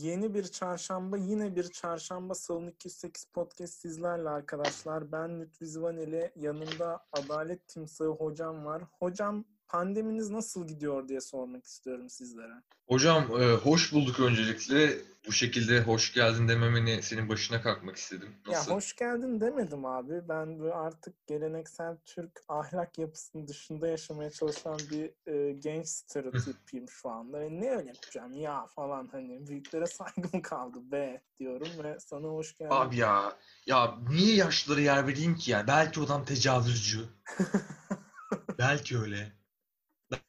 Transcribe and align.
Yeni 0.00 0.34
bir 0.34 0.44
çarşamba, 0.44 1.16
yine 1.16 1.56
bir 1.56 1.64
çarşamba 1.64 2.34
Salon 2.34 2.66
208 2.66 3.24
podcast 3.24 3.74
sizlerle 3.74 4.28
arkadaşlar. 4.28 5.12
Ben 5.12 5.40
Lütfi 5.40 5.66
Zivaneli, 5.66 6.32
yanımda 6.36 7.04
Adalet 7.12 7.68
Timsahı 7.68 8.08
hocam 8.08 8.64
var. 8.64 8.82
Hocam 8.98 9.44
pandeminiz 9.72 10.30
nasıl 10.30 10.68
gidiyor 10.68 11.08
diye 11.08 11.20
sormak 11.20 11.64
istiyorum 11.64 12.10
sizlere. 12.10 12.52
Hocam 12.88 13.42
e, 13.42 13.52
hoş 13.54 13.92
bulduk 13.92 14.20
öncelikle. 14.20 14.98
Bu 15.26 15.32
şekilde 15.32 15.80
hoş 15.80 16.14
geldin 16.14 16.48
dememeni 16.48 17.02
senin 17.02 17.28
başına 17.28 17.62
kalkmak 17.62 17.96
istedim. 17.96 18.34
Nasıl? 18.46 18.70
Ya 18.70 18.76
hoş 18.76 18.96
geldin 18.96 19.40
demedim 19.40 19.84
abi. 19.84 20.28
Ben 20.28 20.60
böyle 20.60 20.74
artık 20.74 21.26
geleneksel 21.26 21.96
Türk 22.04 22.40
ahlak 22.48 22.98
yapısının 22.98 23.48
dışında 23.48 23.88
yaşamaya 23.88 24.30
çalışan 24.30 24.78
bir 24.90 25.32
e, 25.32 25.52
genç 25.52 25.88
stereotipiyim 25.88 26.88
şu 26.88 27.08
anda. 27.08 27.44
E, 27.44 27.50
ne 27.50 27.66
yapacağım 27.66 28.34
ya 28.34 28.66
falan 28.66 29.08
hani 29.12 29.46
büyüklere 29.46 29.86
saygım 29.86 30.42
kaldı 30.42 30.78
be 30.92 31.22
diyorum 31.38 31.84
ve 31.84 32.00
sana 32.00 32.28
hoş 32.28 32.56
geldin. 32.58 32.74
Abi 32.74 32.96
ya, 32.96 33.36
ya 33.66 33.98
niye 34.08 34.34
yaşlılara 34.34 34.80
yer 34.80 35.06
vereyim 35.06 35.34
ki 35.36 35.50
yani? 35.50 35.66
Belki 35.66 36.00
o 36.00 36.04
adam 36.04 36.24
tecavüzcü. 36.24 37.00
Belki 38.58 38.98
öyle. 38.98 39.41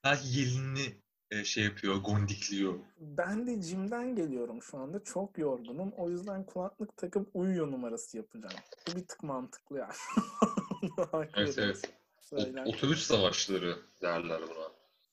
Belki 0.04 0.32
gelinini 0.32 1.04
e, 1.32 1.44
şey 1.44 1.64
yapıyor, 1.64 1.96
gondikliyor. 1.96 2.74
Ben 3.00 3.48
de 3.48 3.62
jimden 3.62 4.16
geliyorum 4.16 4.62
şu 4.62 4.78
anda. 4.78 5.04
Çok 5.04 5.38
yorgunum. 5.38 5.92
O 5.92 6.10
yüzden 6.10 6.46
kulaklık 6.46 6.98
takıp 6.98 7.30
uyuyor 7.34 7.72
numarası 7.72 8.18
yapacağım. 8.18 8.56
Bu 8.88 8.96
bir 8.96 9.08
tık 9.08 9.24
mantıklı 9.24 9.78
yani. 9.78 9.94
Evet 11.36 11.58
evet. 11.58 11.82
Söyler. 12.22 12.66
otobüs 12.66 13.04
savaşları 13.04 13.78
derler 14.02 14.42
buna. 14.42 14.72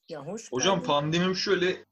Ya 0.09 0.27
hoş 0.27 0.53
Hocam 0.53 0.75
geldin. 0.77 0.87
pandemim 0.87 1.35
şöyle 1.35 1.85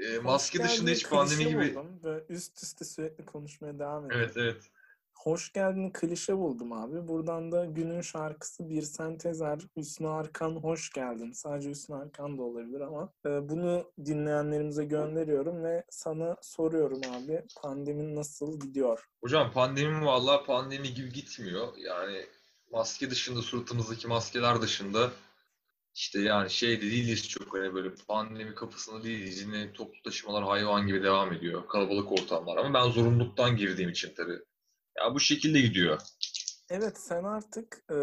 e, 0.00 0.18
maske 0.18 0.62
dışında 0.64 0.90
hiç 0.90 1.08
pandemi 1.08 1.48
gibi. 1.48 1.74
buldum. 1.74 2.00
Böyle 2.02 2.24
üst 2.28 2.62
üste 2.62 2.84
sürekli 2.84 3.24
konuşmaya 3.24 3.78
devam 3.78 4.06
ediyorum. 4.06 4.26
Evet 4.26 4.36
evet. 4.36 4.70
Hoş 5.14 5.52
geldin 5.52 5.90
klişe 5.90 6.38
buldum 6.38 6.72
abi. 6.72 7.08
Buradan 7.08 7.52
da 7.52 7.64
günün 7.64 8.00
şarkısı 8.00 8.70
bir 8.70 8.82
sentezer. 8.82 9.58
Hüsnü 9.76 10.08
Arkan 10.08 10.56
hoş 10.56 10.90
geldin. 10.92 11.32
Sadece 11.32 11.70
Hüsnü 11.70 11.96
Arkan 11.96 12.38
da 12.38 12.42
olabilir 12.42 12.80
ama 12.80 13.12
e, 13.26 13.48
bunu 13.48 13.92
dinleyenlerimize 14.04 14.84
gönderiyorum 14.84 15.64
ve 15.64 15.84
sana 15.90 16.36
soruyorum 16.42 17.00
abi. 17.10 17.42
Pandemin 17.62 18.16
nasıl 18.16 18.60
gidiyor? 18.60 19.08
Hocam 19.20 19.52
pandemi 19.52 20.04
vallahi 20.04 20.46
pandemi 20.46 20.94
gibi 20.94 21.12
gitmiyor. 21.12 21.68
Yani 21.76 22.26
maske 22.72 23.10
dışında 23.10 23.42
suratımızdaki 23.42 24.08
maskeler 24.08 24.62
dışında 24.62 25.10
işte 25.94 26.20
yani 26.20 26.50
şey 26.50 26.76
de 26.76 26.82
değiliz 26.82 27.28
çok 27.28 27.54
hani 27.54 27.74
böyle 27.74 27.94
pandemi 28.08 28.54
kapısında 28.54 29.04
değiliz. 29.04 29.42
Yine 29.42 29.72
toplu 29.72 30.02
taşımalar 30.04 30.44
hayvan 30.44 30.86
gibi 30.86 31.02
devam 31.02 31.32
ediyor. 31.32 31.68
Kalabalık 31.68 32.12
ortamlar 32.12 32.56
ama 32.56 32.74
ben 32.74 32.90
zorunluluktan 32.90 33.56
girdiğim 33.56 33.90
için 33.90 34.14
tabii. 34.16 34.38
Ya 34.98 35.14
bu 35.14 35.20
şekilde 35.20 35.60
gidiyor. 35.60 36.00
Evet 36.70 36.98
sen 36.98 37.24
artık 37.24 37.82
e, 37.90 37.96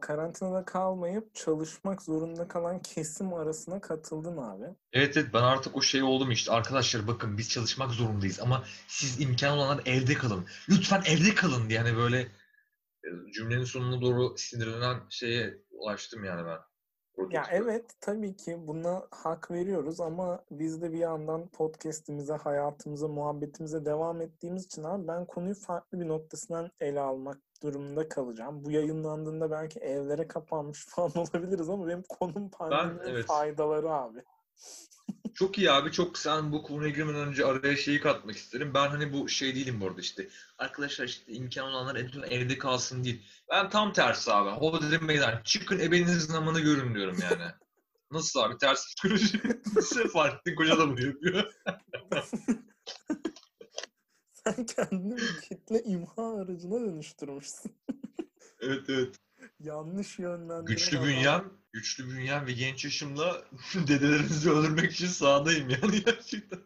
karantinada 0.00 0.64
kalmayıp 0.64 1.34
çalışmak 1.34 2.02
zorunda 2.02 2.48
kalan 2.48 2.82
kesim 2.82 3.34
arasına 3.34 3.80
katıldın 3.80 4.36
abi. 4.36 4.64
Evet 4.92 5.16
evet 5.16 5.28
ben 5.34 5.42
artık 5.42 5.76
o 5.76 5.82
şey 5.82 6.02
oldum 6.02 6.30
işte. 6.30 6.52
Arkadaşlar 6.52 7.06
bakın 7.06 7.38
biz 7.38 7.50
çalışmak 7.50 7.90
zorundayız 7.90 8.40
ama 8.40 8.64
siz 8.88 9.20
imkan 9.20 9.58
olanlar 9.58 9.82
evde 9.86 10.14
kalın. 10.14 10.46
Lütfen 10.68 11.02
evde 11.06 11.34
kalın 11.34 11.68
diye 11.68 11.78
hani 11.78 11.96
böyle 11.96 12.20
e, 13.04 13.08
cümlenin 13.34 13.64
sonuna 13.64 14.00
doğru 14.00 14.34
sinirlenen 14.38 15.00
şeye 15.10 15.58
ulaştım 15.70 16.24
yani 16.24 16.46
ben. 16.46 16.58
Ya 17.30 17.44
evet 17.50 17.84
tabii 18.00 18.36
ki 18.36 18.58
buna 18.66 19.02
hak 19.10 19.50
veriyoruz 19.50 20.00
ama 20.00 20.44
biz 20.50 20.82
de 20.82 20.92
bir 20.92 20.98
yandan 20.98 21.48
podcast'imize, 21.48 22.32
hayatımıza, 22.32 23.08
muhabbetimize 23.08 23.84
devam 23.84 24.20
ettiğimiz 24.20 24.64
için 24.64 24.84
abi 24.84 25.08
ben 25.08 25.24
konuyu 25.24 25.54
farklı 25.54 26.00
bir 26.00 26.08
noktasından 26.08 26.70
ele 26.80 27.00
almak 27.00 27.38
durumunda 27.62 28.08
kalacağım. 28.08 28.64
Bu 28.64 28.70
yayınlandığında 28.70 29.50
belki 29.50 29.80
evlere 29.80 30.28
kapanmış 30.28 30.86
falan 30.88 31.12
olabiliriz 31.16 31.70
ama 31.70 31.86
benim 31.86 32.02
konum 32.08 32.50
pandeminin 32.50 33.14
evet. 33.14 33.26
faydaları 33.26 33.92
abi. 33.92 34.22
Çok 35.34 35.58
iyi 35.58 35.70
abi. 35.70 35.92
Çok 35.92 36.18
sen 36.18 36.52
bu 36.52 36.62
konuya 36.62 36.90
girmeden 36.90 37.28
önce 37.28 37.44
araya 37.44 37.76
şeyi 37.76 38.00
katmak 38.00 38.36
isterim. 38.36 38.74
Ben 38.74 38.88
hani 38.88 39.12
bu 39.12 39.28
şey 39.28 39.54
değilim 39.54 39.80
bu 39.80 39.86
arada 39.86 40.00
işte. 40.00 40.28
Arkadaşlar 40.58 41.04
işte 41.04 41.32
imkan 41.32 41.66
olanlar 41.66 41.96
evde, 41.96 42.26
evde 42.26 42.58
kalsın 42.58 43.04
değil. 43.04 43.22
Ben 43.50 43.70
tam 43.70 43.92
tersi 43.92 44.32
abi. 44.32 44.50
Hodri 44.50 44.98
meydan. 44.98 45.42
Çıkın 45.44 45.78
ebeninizin 45.78 46.34
namını 46.34 46.60
görün 46.60 46.94
diyorum 46.94 47.18
yani. 47.22 47.52
Nasıl 48.10 48.40
abi? 48.40 48.58
Ters 48.58 48.86
psikoloji. 48.86 49.40
Nasıl 49.76 50.08
Fahrettin 50.08 50.54
Koca 50.54 50.78
da 50.78 50.88
bunu 50.88 51.06
yapıyor. 51.06 51.52
Sen 54.32 54.66
kendini 54.66 55.40
kitle 55.40 55.82
imha 55.82 56.40
aracına 56.40 56.80
dönüştürmüşsün. 56.80 57.76
evet 58.60 58.84
evet. 58.88 59.16
Yanlış 59.60 60.18
yönlendirme. 60.18 60.74
Güçlü 60.74 61.02
bünyem, 61.02 61.50
güçlü 61.72 62.08
bünyem 62.08 62.46
ve 62.46 62.52
genç 62.52 62.84
yaşımla 62.84 63.44
dedelerinizi 63.74 64.50
öldürmek 64.50 64.92
için 64.92 65.06
sahadayım 65.06 65.68
yani 65.70 66.04
gerçekten. 66.04 66.60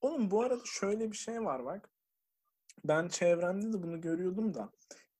Oğlum 0.00 0.30
bu 0.30 0.42
arada 0.42 0.62
şöyle 0.64 1.12
bir 1.12 1.16
şey 1.16 1.44
var 1.44 1.64
bak. 1.64 1.88
Ben 2.84 3.08
çevremde 3.08 3.72
de 3.72 3.82
bunu 3.82 4.00
görüyordum 4.00 4.54
da. 4.54 4.70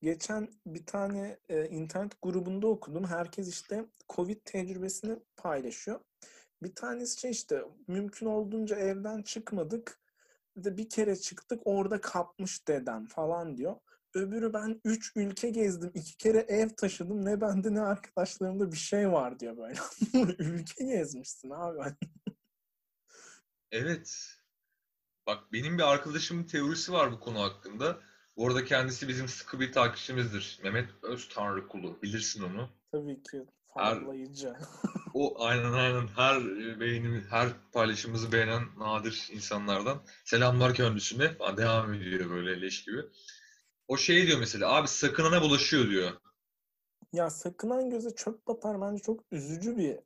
Geçen 0.01 0.47
bir 0.65 0.85
tane 0.85 1.39
e, 1.49 1.69
internet 1.69 2.21
grubunda 2.21 2.67
okudum. 2.67 3.05
Herkes 3.05 3.49
işte 3.49 3.85
Covid 4.09 4.37
tecrübesini 4.45 5.19
paylaşıyor. 5.37 5.99
Bir 6.63 6.75
tanesi 6.75 7.19
şey 7.19 7.31
işte 7.31 7.63
mümkün 7.87 8.25
olduğunca 8.25 8.75
evden 8.75 9.21
çıkmadık. 9.21 9.99
Bir 10.57 10.63
de 10.63 10.77
bir 10.77 10.89
kere 10.89 11.15
çıktık 11.15 11.61
orada 11.65 12.01
kapmış 12.01 12.67
dedem 12.67 13.05
falan 13.05 13.57
diyor. 13.57 13.75
Öbürü 14.13 14.53
ben 14.53 14.81
3 14.85 15.11
ülke 15.15 15.49
gezdim. 15.49 15.91
iki 15.95 16.17
kere 16.17 16.37
ev 16.37 16.69
taşıdım. 16.69 17.25
Ne 17.25 17.41
bende 17.41 17.73
ne 17.73 17.81
arkadaşlarımda 17.81 18.71
bir 18.71 18.77
şey 18.77 19.11
var 19.11 19.39
diyor 19.39 19.57
böyle. 19.57 19.79
ülke 20.39 20.85
gezmişsin 20.85 21.49
abi. 21.49 21.95
Evet. 23.71 24.35
Bak 25.27 25.53
benim 25.53 25.77
bir 25.77 25.93
arkadaşımın 25.93 26.43
teorisi 26.43 26.91
var 26.91 27.11
bu 27.11 27.19
konu 27.19 27.41
hakkında. 27.41 27.99
Bu 28.37 28.47
arada 28.47 28.65
kendisi 28.65 29.07
bizim 29.07 29.27
sıkı 29.27 29.59
bir 29.59 29.71
takipçimizdir. 29.71 30.59
Mehmet 30.63 30.89
Öztanrıkulu. 31.03 32.01
Bilirsin 32.01 32.43
onu. 32.43 32.69
Tabii 32.91 33.23
ki 33.23 33.45
farlayıcı. 33.73 34.53
O 35.13 35.43
aynen 35.45 35.73
aynen 35.73 36.07
her 36.07 36.43
beğenimi, 36.79 37.23
her 37.29 37.49
paylaşımımızı 37.71 38.31
beğenen 38.31 38.63
nadir 38.77 39.29
insanlardan. 39.31 40.01
Selamlar 40.25 40.73
kendisine. 40.73 41.31
Devam 41.57 41.93
ediyor 41.93 42.29
böyle 42.29 42.61
leş 42.61 42.83
gibi. 42.83 43.01
O 43.89 43.97
şey 43.97 44.27
diyor 44.27 44.39
mesela 44.39 44.75
abi 44.75 44.87
sakınana 44.87 45.41
bulaşıyor 45.41 45.89
diyor. 45.89 46.11
Ya 47.13 47.29
sakınan 47.29 47.89
göze 47.89 48.15
çöp 48.15 48.47
batar 48.47 48.81
bence 48.81 49.03
çok 49.03 49.23
üzücü 49.31 49.77
bir 49.77 49.99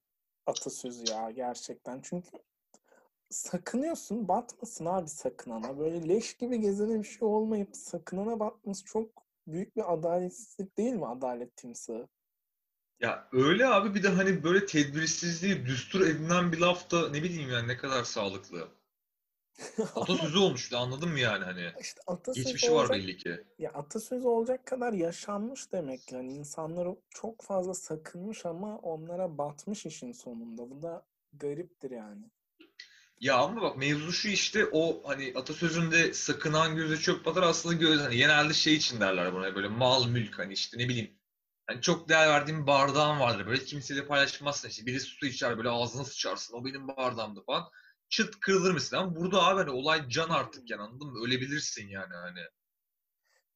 atasözü 0.45 1.11
ya 1.11 1.31
gerçekten. 1.31 2.01
Çünkü 2.03 2.29
sakınıyorsun 3.29 4.27
batmasın 4.27 4.85
abi 4.85 5.07
sakınana. 5.07 5.79
Böyle 5.79 6.09
leş 6.09 6.33
gibi 6.37 6.59
gezene 6.59 6.99
bir 6.99 7.07
şey 7.07 7.27
olmayıp 7.27 7.75
sakınana 7.75 8.39
batması 8.39 8.85
çok 8.85 9.09
büyük 9.47 9.75
bir 9.75 9.93
adaletsizlik 9.93 10.77
değil 10.77 10.93
mi 10.93 11.07
adalet 11.07 11.57
timsahı? 11.57 12.07
Ya 12.99 13.27
öyle 13.31 13.67
abi 13.67 13.95
bir 13.95 14.03
de 14.03 14.09
hani 14.09 14.43
böyle 14.43 14.65
tedbirsizliği 14.65 15.65
düstur 15.65 16.01
edinen 16.01 16.51
bir 16.51 16.57
laf 16.57 16.91
da 16.91 17.09
ne 17.09 17.23
bileyim 17.23 17.49
yani 17.49 17.67
ne 17.67 17.77
kadar 17.77 18.03
sağlıklı. 18.03 18.67
Atasözü 19.95 20.37
olmuş 20.37 20.73
anladın 20.73 21.09
mı 21.09 21.19
yani 21.19 21.43
hani. 21.45 21.71
İşte 21.81 22.01
atasözü 22.07 22.43
Geçmişi 22.43 22.71
var 22.71 22.75
olacak, 22.75 22.97
belli 22.97 23.17
ki. 23.17 23.43
ya 23.59 23.71
atasözü 23.71 24.27
olacak 24.27 24.65
kadar 24.65 24.93
yaşanmış 24.93 25.71
demek 25.71 26.11
yani 26.11 26.33
insanlar 26.33 26.87
çok 27.09 27.41
fazla 27.41 27.73
sakınmış 27.73 28.45
ama 28.45 28.77
onlara 28.77 29.37
batmış 29.37 29.85
işin 29.85 30.11
sonunda. 30.11 30.69
Bu 30.69 30.81
da 30.81 31.05
gariptir 31.33 31.91
yani. 31.91 32.25
Ya 33.19 33.37
ama 33.37 33.61
bak 33.61 33.77
mevzu 33.77 34.11
şu 34.11 34.27
işte 34.29 34.65
o 34.71 35.01
hani 35.05 35.33
atasözünde 35.35 36.13
sakınan 36.13 36.75
göze 36.75 36.97
çöp 36.97 37.25
batar 37.25 37.43
aslında 37.43 37.75
göz 37.75 38.01
hani 38.01 38.17
genelde 38.17 38.53
şey 38.53 38.73
için 38.75 38.99
derler 38.99 39.33
buna 39.33 39.55
böyle 39.55 39.67
mal 39.67 40.07
mülk 40.07 40.39
hani 40.39 40.53
işte 40.53 40.77
ne 40.77 40.89
bileyim 40.89 41.19
hani 41.67 41.81
çok 41.81 42.09
değer 42.09 42.27
verdiğim 42.29 42.67
bardağın 42.67 43.19
vardır 43.19 43.47
böyle 43.47 43.63
kimseyle 43.63 44.05
paylaşmazsın 44.07 44.69
işte 44.69 44.85
birisi 44.85 45.05
su 45.05 45.25
içer 45.25 45.57
böyle 45.57 45.69
ağzına 45.69 46.03
sıçarsın 46.03 46.57
o 46.57 46.65
benim 46.65 46.87
bardağımdı 46.87 47.43
falan 47.45 47.63
çıt 48.13 48.39
kırılır 48.39 48.73
mesela 48.73 49.01
ama 49.01 49.15
burada 49.15 49.43
abi 49.43 49.59
hani 49.59 49.69
olay 49.69 50.09
can 50.09 50.29
artık 50.29 50.69
yani 50.69 50.81
anladın 50.81 51.07
mı 51.07 51.19
ölebilirsin 51.25 51.87
yani 51.87 52.13
hani 52.13 52.39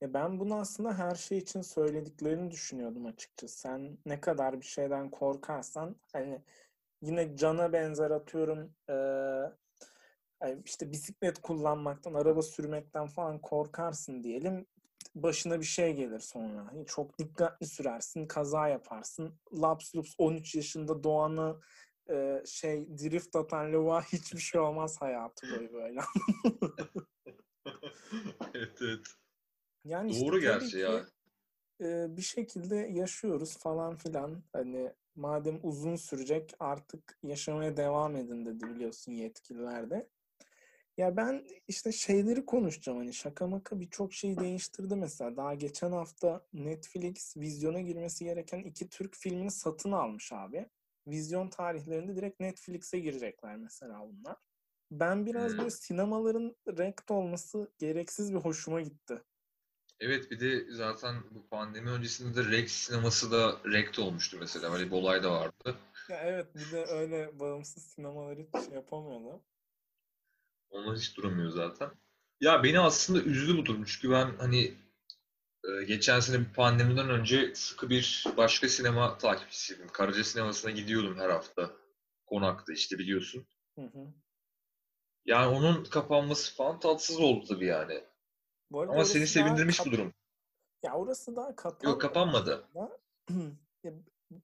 Ya 0.01 0.13
ben 0.13 0.39
bunu 0.39 0.55
aslında 0.55 0.97
her 0.97 1.15
şey 1.15 1.37
için 1.37 1.61
söylediklerini 1.61 2.51
düşünüyordum 2.51 3.05
açıkçası. 3.05 3.59
Sen 3.59 3.97
ne 4.05 4.21
kadar 4.21 4.61
bir 4.61 4.65
şeyden 4.65 5.09
korkarsan 5.09 5.95
hani 6.13 6.41
yine 7.01 7.37
cana 7.37 7.73
benzer 7.73 8.11
atıyorum 8.11 8.73
ay 10.39 10.57
işte 10.65 10.91
bisiklet 10.91 11.41
kullanmaktan, 11.41 12.13
araba 12.13 12.41
sürmekten 12.41 13.07
falan 13.07 13.41
korkarsın 13.41 14.23
diyelim. 14.23 14.65
Başına 15.15 15.59
bir 15.59 15.65
şey 15.65 15.93
gelir 15.93 16.19
sonra. 16.19 16.67
Hani 16.67 16.85
Çok 16.85 17.19
dikkatli 17.19 17.67
sürersin, 17.67 18.27
kaza 18.27 18.67
yaparsın. 18.67 19.39
Laps 19.61 19.95
lups 19.95 20.13
13 20.17 20.55
yaşında 20.55 21.03
doğanı 21.03 21.59
eee, 22.09 22.43
şey 22.45 22.87
drift 22.97 23.35
atan 23.35 23.73
lavuğa 23.73 24.01
hiçbir 24.01 24.39
şey 24.39 24.61
olmaz 24.61 25.01
hayatı 25.01 25.51
boyu 25.51 25.73
böyle. 25.73 25.99
Yani 29.85 30.11
işte 30.11 30.25
Doğru 30.25 30.31
tabii 30.35 30.41
gerçi 30.41 30.69
ki 30.69 30.77
ya. 30.77 31.05
e, 31.81 32.17
bir 32.17 32.21
şekilde 32.21 32.75
yaşıyoruz 32.75 33.57
falan 33.57 33.95
filan. 33.95 34.43
Hani 34.53 34.93
madem 35.15 35.59
uzun 35.63 35.95
sürecek 35.95 36.53
artık 36.59 37.17
yaşamaya 37.23 37.77
devam 37.77 38.15
edin 38.15 38.45
dedi 38.45 38.69
biliyorsun 38.69 39.11
yetkililer 39.11 39.89
de. 39.89 40.09
Ya 40.97 41.17
ben 41.17 41.45
işte 41.67 41.91
şeyleri 41.91 42.45
konuşacağım 42.45 42.97
hani 42.97 43.13
şaka 43.13 43.47
maka 43.47 43.79
birçok 43.79 44.13
şey 44.13 44.37
değiştirdi 44.37 44.95
mesela. 44.95 45.37
Daha 45.37 45.53
geçen 45.53 45.91
hafta 45.91 46.45
Netflix 46.53 47.37
vizyona 47.37 47.81
girmesi 47.81 48.25
gereken 48.25 48.59
iki 48.59 48.89
Türk 48.89 49.15
filmini 49.15 49.51
satın 49.51 49.91
almış 49.91 50.31
abi. 50.33 50.69
Vizyon 51.07 51.49
tarihlerinde 51.49 52.15
direkt 52.15 52.39
Netflix'e 52.39 52.99
girecekler 52.99 53.55
mesela 53.55 53.99
bunlar. 54.09 54.35
Ben 54.91 55.25
biraz 55.25 55.51
Hmm. 55.51 55.57
böyle 55.57 55.69
sinemaların 55.69 56.55
rekt 56.67 57.11
olması 57.11 57.71
gereksiz 57.79 58.33
bir 58.33 58.39
hoşuma 58.39 58.81
gitti. 58.81 59.21
Evet 59.99 60.31
bir 60.31 60.39
de 60.39 60.71
zaten 60.71 61.15
bu 61.31 61.47
pandemi 61.49 61.89
öncesinde 61.89 62.35
de 62.45 62.51
Rex 62.51 62.71
sineması 62.71 63.31
da 63.31 63.57
rekt 63.65 63.99
olmuştu 63.99 64.37
mesela. 64.39 64.73
Öyle 64.73 64.85
bir 64.85 64.91
olay 64.91 65.23
da 65.23 65.31
vardı. 65.31 65.75
Ya 66.09 66.21
evet 66.23 66.55
bir 66.55 66.71
de 66.71 66.85
öyle 66.85 67.39
bağımsız 67.39 67.83
sinemalar 67.83 68.37
hiç 68.39 68.65
şey 68.65 68.73
yapamıyorlar. 68.73 69.39
Onlar 70.69 70.97
hiç 70.97 71.17
duramıyor 71.17 71.49
zaten. 71.49 71.91
Ya 72.41 72.63
beni 72.63 72.79
aslında 72.79 73.21
üzdü 73.21 73.57
bu 73.57 73.65
durum. 73.65 73.83
Çünkü 73.83 74.11
ben 74.11 74.31
hani 74.37 74.73
geçen 75.87 76.19
sene 76.19 76.39
bir 76.39 76.53
pandemiden 76.53 77.09
önce 77.09 77.55
sıkı 77.55 77.89
bir 77.89 78.25
başka 78.37 78.69
sinema 78.69 79.17
takipçisiydim. 79.17 79.87
Karaca 79.87 80.23
sinemasına 80.23 80.71
gidiyordum 80.71 81.19
her 81.19 81.29
hafta. 81.29 81.71
Konakta 82.25 82.73
işte 82.73 82.99
biliyorsun. 82.99 83.47
Hı 83.75 83.81
hı. 83.81 84.07
Yani 85.25 85.47
onun 85.57 85.83
kapanması 85.83 86.55
falan 86.55 86.79
tatsız 86.79 87.19
oldu 87.19 87.45
tabii 87.49 87.65
yani. 87.65 88.03
Bu 88.71 88.81
arada 88.81 88.93
Ama 88.93 89.05
seni 89.05 89.27
sevindirmiş 89.27 89.77
kap- 89.77 89.87
bu 89.87 89.91
durum. 89.91 90.13
Ya 90.83 90.93
orası 90.93 91.35
daha 91.35 91.55
kapanmadı. 91.55 91.89
Yok 91.89 92.01
kapanmadı. 92.01 92.67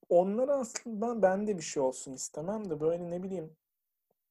onlar 0.09 0.49
aslında 0.49 1.21
ben 1.21 1.47
de 1.47 1.57
bir 1.57 1.63
şey 1.63 1.83
olsun 1.83 2.13
istemem 2.13 2.69
de 2.69 2.79
böyle 2.79 3.11
ne 3.11 3.23
bileyim 3.23 3.55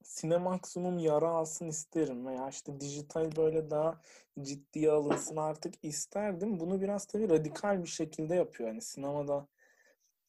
Sinemaksimum 0.05 0.99
yara 0.99 1.29
alsın 1.29 1.69
isterim 1.69 2.27
veya 2.27 2.49
işte 2.49 2.81
dijital 2.81 3.37
böyle 3.37 3.71
daha 3.71 4.01
ciddiye 4.43 4.91
alınsın 4.91 5.37
artık 5.37 5.75
isterdim. 5.83 6.61
Bunu 6.61 6.81
biraz 6.81 7.07
tabii 7.07 7.29
radikal 7.29 7.83
bir 7.83 7.89
şekilde 7.89 8.35
yapıyor. 8.35 8.69
Yani 8.69 8.83
sinemada 8.83 9.47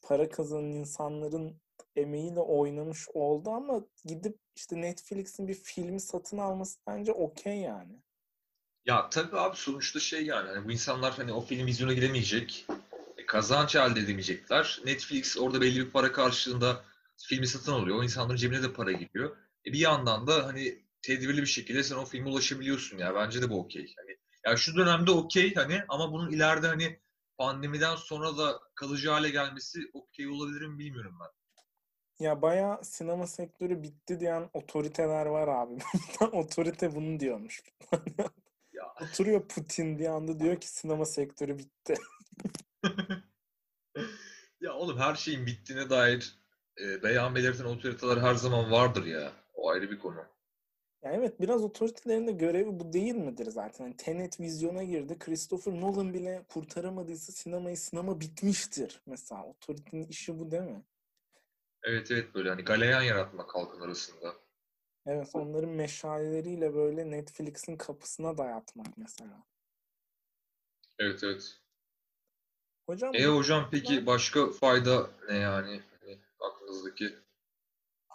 para 0.01 0.29
kazanan 0.29 0.63
insanların 0.71 1.61
emeğiyle 1.95 2.39
oynamış 2.39 3.07
oldu 3.13 3.49
ama 3.49 3.81
gidip 4.05 4.37
işte 4.55 4.81
Netflix'in 4.81 5.47
bir 5.47 5.53
filmi 5.53 5.99
satın 5.99 6.37
alması 6.37 6.79
bence 6.87 7.11
okey 7.11 7.57
yani. 7.57 7.99
Ya 8.85 9.09
tabii 9.09 9.37
abi 9.39 9.57
sonuçta 9.57 9.99
şey 9.99 10.25
yani 10.25 10.49
hani 10.49 10.67
bu 10.67 10.71
insanlar 10.71 11.13
hani 11.13 11.33
o 11.33 11.41
film 11.41 11.65
vizyona 11.67 11.93
giremeyecek. 11.93 12.65
e, 13.17 13.25
Kazanç 13.25 13.75
elde 13.75 13.99
edemeyecekler. 13.99 14.81
Netflix 14.85 15.37
orada 15.37 15.61
belli 15.61 15.79
bir 15.85 15.91
para 15.91 16.11
karşılığında 16.11 16.83
filmi 17.17 17.47
satın 17.47 17.71
alıyor. 17.71 17.97
O 17.97 18.03
insanların 18.03 18.37
cebine 18.37 18.63
de 18.63 18.73
para 18.73 18.91
giriyor. 18.91 19.37
E 19.67 19.73
bir 19.73 19.79
yandan 19.79 20.27
da 20.27 20.45
hani 20.45 20.83
tedbirli 21.01 21.41
bir 21.41 21.47
şekilde 21.47 21.83
sen 21.83 21.95
o 21.95 22.05
filme 22.05 22.29
ulaşabiliyorsun 22.29 22.97
ya. 22.97 23.15
Bence 23.15 23.41
de 23.41 23.49
bu 23.49 23.59
okey. 23.59 23.93
Hani 23.97 24.17
ya 24.45 24.57
şu 24.57 24.75
dönemde 24.75 25.11
okey 25.11 25.55
hani 25.55 25.81
ama 25.87 26.11
bunun 26.11 26.31
ileride 26.31 26.67
hani 26.67 26.99
pandemiden 27.37 27.95
sonra 27.95 28.37
da 28.37 28.59
kalıcı 28.75 29.09
hale 29.09 29.29
gelmesi 29.29 29.79
okey 29.93 30.27
olabilir 30.27 30.61
mi 30.61 30.79
bilmiyorum 30.79 31.17
ben. 31.21 31.29
Ya 32.19 32.41
bayağı 32.41 32.83
sinema 32.83 33.27
sektörü 33.27 33.83
bitti 33.83 34.19
diyen 34.19 34.49
otoriteler 34.53 35.25
var 35.25 35.47
abi. 35.47 35.77
Otorite 36.31 36.95
bunu 36.95 37.19
diyormuş. 37.19 37.61
Ya 38.73 38.93
Oturuyor 39.01 39.47
Putin 39.47 39.99
bir 39.99 40.05
anda 40.05 40.39
diyor 40.39 40.61
ki 40.61 40.67
sinema 40.67 41.05
sektörü 41.05 41.57
bitti. 41.57 41.95
ya 44.61 44.73
oğlum 44.73 44.99
her 44.99 45.15
şeyin 45.15 45.45
bittiğine 45.45 45.89
dair 45.89 46.35
e, 46.81 47.03
beyan 47.03 47.35
belirten 47.35 47.65
otoriteler 47.65 48.17
her 48.17 48.33
zaman 48.35 48.71
vardır 48.71 49.05
ya. 49.05 49.42
O 49.53 49.69
ayrı 49.69 49.91
bir 49.91 49.99
konu. 49.99 50.25
Ya 51.03 51.11
evet 51.11 51.41
biraz 51.41 51.63
otoritelerin 51.63 52.27
de 52.27 52.31
görevi 52.31 52.79
bu 52.79 52.93
değil 52.93 53.15
midir 53.15 53.45
zaten? 53.51 53.85
Yani 53.85 53.97
Tenet 53.97 54.39
vizyona 54.39 54.83
girdi. 54.83 55.19
Christopher 55.19 55.73
Nolan 55.81 56.13
bile 56.13 56.45
kurtaramadıysa 56.53 57.31
sinemayı 57.31 57.77
sinema 57.77 58.19
bitmiştir. 58.19 59.01
Mesela 59.05 59.43
otoritenin 59.45 60.07
işi 60.07 60.39
bu 60.39 60.51
değil 60.51 60.63
mi? 60.63 60.83
Evet 61.83 62.11
evet 62.11 62.35
böyle 62.35 62.49
hani 62.49 62.63
galeyan 62.63 63.01
yaratmak 63.01 63.55
halkın 63.55 63.81
arasında. 63.81 64.35
Evet 65.05 65.29
onların 65.33 65.69
meşaleleriyle 65.69 66.73
böyle 66.73 67.11
Netflix'in 67.11 67.77
kapısına 67.77 68.37
dayatmak 68.37 68.97
mesela. 68.97 69.43
Evet 70.99 71.23
evet. 71.23 71.59
Hocam 72.85 73.15
E 73.15 73.25
hocam 73.25 73.67
peki 73.71 74.05
başka 74.05 74.51
fayda 74.51 75.09
ne 75.29 75.35
yani? 75.37 75.81
Hani 76.01 76.19
aklınızdaki? 76.39 77.15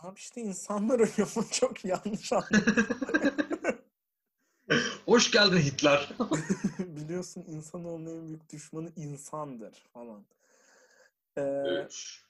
Abi 0.02 0.18
işte 0.18 0.40
insanlar 0.40 0.94
ölüyor 0.94 1.32
mu 1.36 1.44
çok 1.50 1.84
yanlış 1.84 2.32
anladım. 2.32 2.86
Hoş 5.06 5.30
geldin 5.30 5.58
Hitler. 5.58 6.12
Biliyorsun 6.78 7.44
insanoğlunun 7.48 8.06
en 8.06 8.28
büyük 8.28 8.52
düşmanı 8.52 8.92
insandır 8.96 9.86
falan. 9.92 10.26
Ee, 11.36 11.40
Evet. 11.40 12.20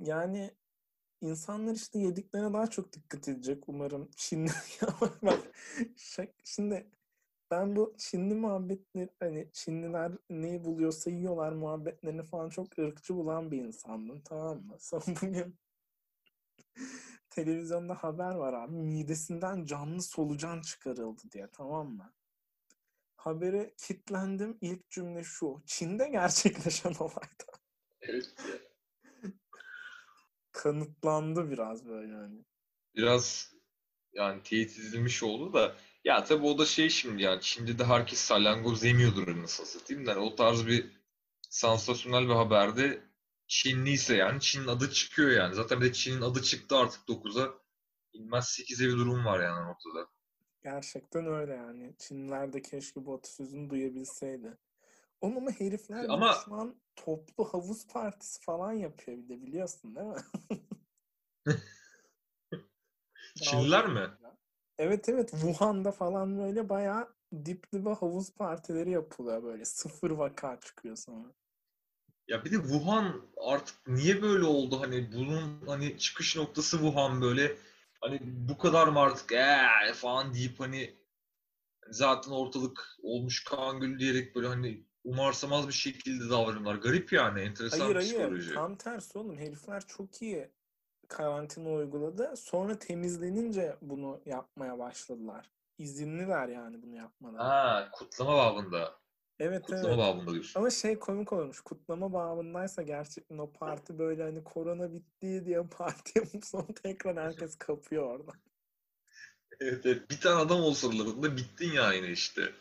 Yani 0.00 0.50
insanlar 1.20 1.72
işte 1.74 1.98
yediklerine 1.98 2.52
daha 2.52 2.70
çok 2.70 2.92
dikkat 2.92 3.28
edecek 3.28 3.64
umarım. 3.66 4.10
Şimdi 4.16 4.52
bak 5.22 5.38
şimdi 6.44 6.86
ben 7.50 7.76
bu 7.76 7.94
Çinli 7.98 8.34
muhabbetleri 8.34 9.10
hani 9.20 9.48
Çinliler 9.52 10.12
neyi 10.30 10.64
buluyorsa 10.64 11.10
yiyorlar 11.10 11.52
muhabbetlerini 11.52 12.22
falan 12.22 12.50
çok 12.50 12.78
ırkçı 12.78 13.14
bulan 13.14 13.50
bir 13.50 13.58
insandım 13.58 14.20
tamam 14.24 14.56
mı? 14.56 14.76
Sonra 14.78 15.04
bugün 15.22 15.56
televizyonda 17.30 17.94
haber 17.94 18.34
var 18.34 18.52
abi. 18.52 18.72
Midesinden 18.72 19.64
canlı 19.64 20.02
solucan 20.02 20.60
çıkarıldı 20.60 21.22
diye 21.32 21.48
tamam 21.52 21.88
mı? 21.88 22.12
Habere 23.16 23.74
kitlendim. 23.78 24.58
İlk 24.60 24.90
cümle 24.90 25.22
şu. 25.24 25.62
Çin'de 25.66 26.08
gerçekleşen 26.08 26.94
olayda. 26.98 27.52
Evet. 28.00 28.34
kanıtlandı 30.52 31.50
biraz 31.50 31.86
böyle 31.86 32.14
hani. 32.14 32.44
Biraz 32.94 33.54
yani 34.12 34.42
teyit 34.42 34.78
edilmiş 34.78 35.22
oldu 35.22 35.52
da. 35.52 35.76
Ya 36.04 36.24
tabii 36.24 36.46
o 36.46 36.58
da 36.58 36.66
şey 36.66 36.90
şimdi 36.90 37.22
yani 37.22 37.40
Çin'de 37.40 37.78
de 37.78 37.84
herkes 37.84 38.18
salyangoz 38.18 38.84
yemiyordur 38.84 39.42
nasıl 39.42 39.64
satayım 39.64 40.04
yani 40.04 40.18
o 40.18 40.34
tarz 40.34 40.66
bir 40.66 40.90
sansasyonel 41.50 42.28
bir 42.28 42.34
haberde 42.34 43.02
Çinliyse 43.54 44.16
yani 44.16 44.40
Çin'in 44.40 44.66
adı 44.66 44.90
çıkıyor 44.90 45.30
yani. 45.30 45.54
Zaten 45.54 45.80
bir 45.80 45.86
de 45.86 45.92
Çin'in 45.92 46.20
adı 46.20 46.42
çıktı 46.42 46.76
artık 46.76 47.08
9'a. 47.08 47.54
İnmez 48.12 48.44
8'e 48.44 48.88
bir 48.88 48.92
durum 48.92 49.24
var 49.24 49.40
yani 49.40 49.70
ortada. 49.70 50.10
Gerçekten 50.62 51.26
öyle 51.26 51.54
yani. 51.54 51.94
Çinliler 51.98 52.52
de 52.52 52.62
keşke 52.62 53.06
bu 53.06 53.14
atasözünü 53.14 53.70
duyabilseydi. 53.70 54.58
Oğlum 55.20 55.36
ama 55.36 55.50
herifler 55.50 56.04
Ama 56.08 56.42
şu 56.44 56.54
an 56.54 56.74
toplu 56.96 57.44
havuz 57.44 57.86
partisi 57.86 58.40
falan 58.40 58.72
yapıyor 58.72 59.18
bir 59.18 59.28
de 59.28 59.42
biliyorsun 59.42 59.96
değil 59.96 60.06
mi? 60.06 60.22
Çinliler 63.36 63.86
mi? 63.86 64.10
Evet 64.78 65.08
evet 65.08 65.30
Wuhan'da 65.30 65.92
falan 65.92 66.38
böyle 66.38 66.68
bayağı 66.68 67.14
dip 67.44 67.72
dibe 67.72 67.90
havuz 67.90 68.34
partileri 68.34 68.90
yapılıyor 68.90 69.42
böyle. 69.42 69.64
Sıfır 69.64 70.10
vaka 70.10 70.60
çıkıyor 70.60 70.96
sonra. 70.96 71.34
Ya 72.28 72.44
bir 72.44 72.50
de 72.52 72.56
Wuhan 72.56 73.22
artık 73.46 73.88
niye 73.88 74.22
böyle 74.22 74.44
oldu? 74.44 74.80
Hani 74.80 75.12
bunun 75.12 75.66
hani 75.66 75.98
çıkış 75.98 76.36
noktası 76.36 76.76
Wuhan 76.76 77.20
böyle 77.22 77.56
hani 78.00 78.20
bu 78.22 78.58
kadar 78.58 78.88
mı 78.88 79.00
artık 79.00 79.32
eee 79.32 79.92
falan 79.94 80.34
deyip 80.34 80.60
hani 80.60 80.94
zaten 81.90 82.30
ortalık 82.30 82.96
olmuş 83.02 83.44
kan 83.44 83.80
gölü 83.80 83.98
diyerek 83.98 84.34
böyle 84.36 84.46
hani 84.48 84.84
umursamaz 85.04 85.68
bir 85.68 85.72
şekilde 85.72 86.30
davranıyorlar. 86.30 86.74
Garip 86.74 87.12
yani 87.12 87.40
enteresan 87.40 87.80
Hayır 87.80 87.94
bir 87.94 88.00
hayır 88.00 88.14
psikoloji. 88.16 88.54
tam 88.54 88.76
tersi 88.76 89.18
oğlum 89.18 89.38
herifler 89.38 89.86
çok 89.86 90.22
iyi 90.22 90.50
karantina 91.08 91.70
uyguladı. 91.72 92.34
Sonra 92.36 92.78
temizlenince 92.78 93.76
bunu 93.82 94.20
yapmaya 94.26 94.78
başladılar. 94.78 95.50
İzinliler 95.78 96.48
yani 96.48 96.82
bunu 96.82 96.96
yapmadan. 96.96 97.38
Ha 97.38 97.88
kutlama 97.92 98.36
babında. 98.36 99.03
Evet 99.38 99.62
Kutlama 99.62 99.88
evet. 99.88 99.98
babında 99.98 100.32
diyorsun. 100.32 100.60
Ama 100.60 100.70
şey 100.70 100.98
komik 100.98 101.32
olmuş. 101.32 101.60
Kutlama 101.60 102.12
bağımındaysa 102.12 102.82
gerçekten 102.82 103.38
o 103.38 103.52
parti 103.52 103.98
böyle 103.98 104.22
hani 104.22 104.44
korona 104.44 104.92
bitti 104.92 105.44
diye 105.46 105.66
parti 105.70 106.18
yapıp 106.18 106.44
sonra 106.44 106.66
tekrar 106.82 107.16
herkes 107.16 107.56
kapıyor 107.58 108.04
orada. 108.04 108.32
Evet, 109.60 109.86
evet. 109.86 110.10
Bir 110.10 110.20
tane 110.20 110.36
adam 110.40 110.60
olsa 110.60 110.88
aralarında 110.88 111.36
bittin 111.36 111.72
ya 111.72 111.92
yine 111.92 112.10
işte. 112.10 112.52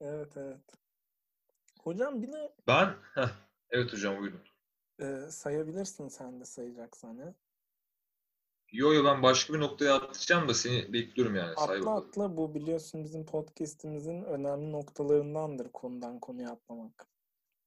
Evet 0.00 0.36
evet. 0.36 0.60
Hocam 1.80 2.22
bir 2.22 2.32
de 2.32 2.52
Ben 2.66 2.96
heh, 3.14 3.28
evet 3.70 3.92
hocam 3.92 4.18
buyurun. 4.20 4.40
e, 4.98 5.30
sayabilirsin 5.30 6.08
sen 6.08 6.40
de 6.40 6.44
sayacaksan 6.44 7.14
ya. 7.16 7.34
Yo 8.76 8.92
yo 8.92 9.04
ben 9.04 9.22
başka 9.22 9.54
bir 9.54 9.60
noktaya 9.60 9.94
atlayacağım 9.94 10.48
da 10.48 10.54
seni 10.54 10.92
bekliyorum 10.92 11.36
yani. 11.36 11.50
Atla 11.50 11.96
atla 11.96 12.36
bu 12.36 12.54
biliyorsun 12.54 13.04
bizim 13.04 13.26
podcast'imizin 13.26 14.22
önemli 14.22 14.72
noktalarındandır 14.72 15.68
konudan 15.72 16.20
konuya 16.20 16.50
atlamak. 16.50 17.06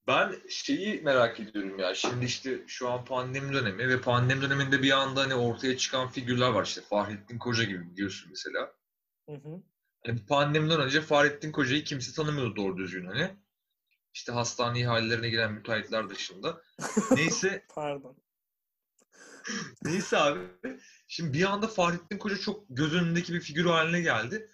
Ben 0.08 0.36
şeyi 0.50 1.02
merak 1.02 1.40
ediyorum 1.40 1.80
ya. 1.80 1.96
Şimdi 1.96 2.26
işte 2.26 2.64
şu 2.68 2.90
an 2.90 3.06
pandemi 3.06 3.54
dönemi 3.54 3.90
ve 3.90 4.02
pandemi 4.02 4.42
döneminde 4.42 4.84
bir 4.84 4.92
anda 4.92 5.22
hani 5.22 5.36
ortaya 5.36 5.78
çıkan 5.78 6.08
figürler 6.08 6.50
var 6.50 6.66
işte. 6.66 6.82
Fahrettin 6.82 7.38
Koca 7.38 7.64
gibi 7.64 7.92
biliyorsun 7.92 8.28
mesela. 8.30 8.72
Hı 9.30 9.36
hı. 9.36 9.64
Hani 10.06 10.26
pandemiden 10.26 10.80
önce 10.80 11.02
Fahrettin 11.02 11.52
Koca'yı 11.52 11.84
kimse 11.84 12.14
tanımıyordu 12.14 12.56
doğru 12.56 12.78
düzgün 12.78 13.06
hani. 13.06 13.36
İşte 14.14 14.32
hastane 14.32 14.80
ihalelerine 14.80 15.30
giren 15.30 15.54
müteahhitler 15.54 16.10
dışında. 16.10 16.62
Neyse 17.12 17.66
Pardon. 17.76 18.18
Neyse 19.84 20.18
abi. 20.18 20.40
Şimdi 21.12 21.34
bir 21.34 21.44
anda 21.44 21.68
Fahrettin 21.68 22.18
Koca 22.18 22.38
çok 22.38 22.66
göz 22.70 22.94
önündeki 22.94 23.34
bir 23.34 23.42
figür 23.42 23.66
haline 23.66 24.02
geldi. 24.02 24.52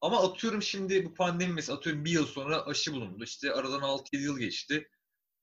Ama 0.00 0.22
atıyorum 0.22 0.62
şimdi 0.62 1.04
bu 1.04 1.14
pandemi 1.14 1.52
mesela 1.52 1.78
atıyorum 1.78 2.04
bir 2.04 2.10
yıl 2.10 2.26
sonra 2.26 2.66
aşı 2.66 2.92
bulundu. 2.92 3.24
İşte 3.24 3.52
aradan 3.52 3.80
6-7 3.80 4.16
yıl 4.16 4.38
geçti. 4.38 4.90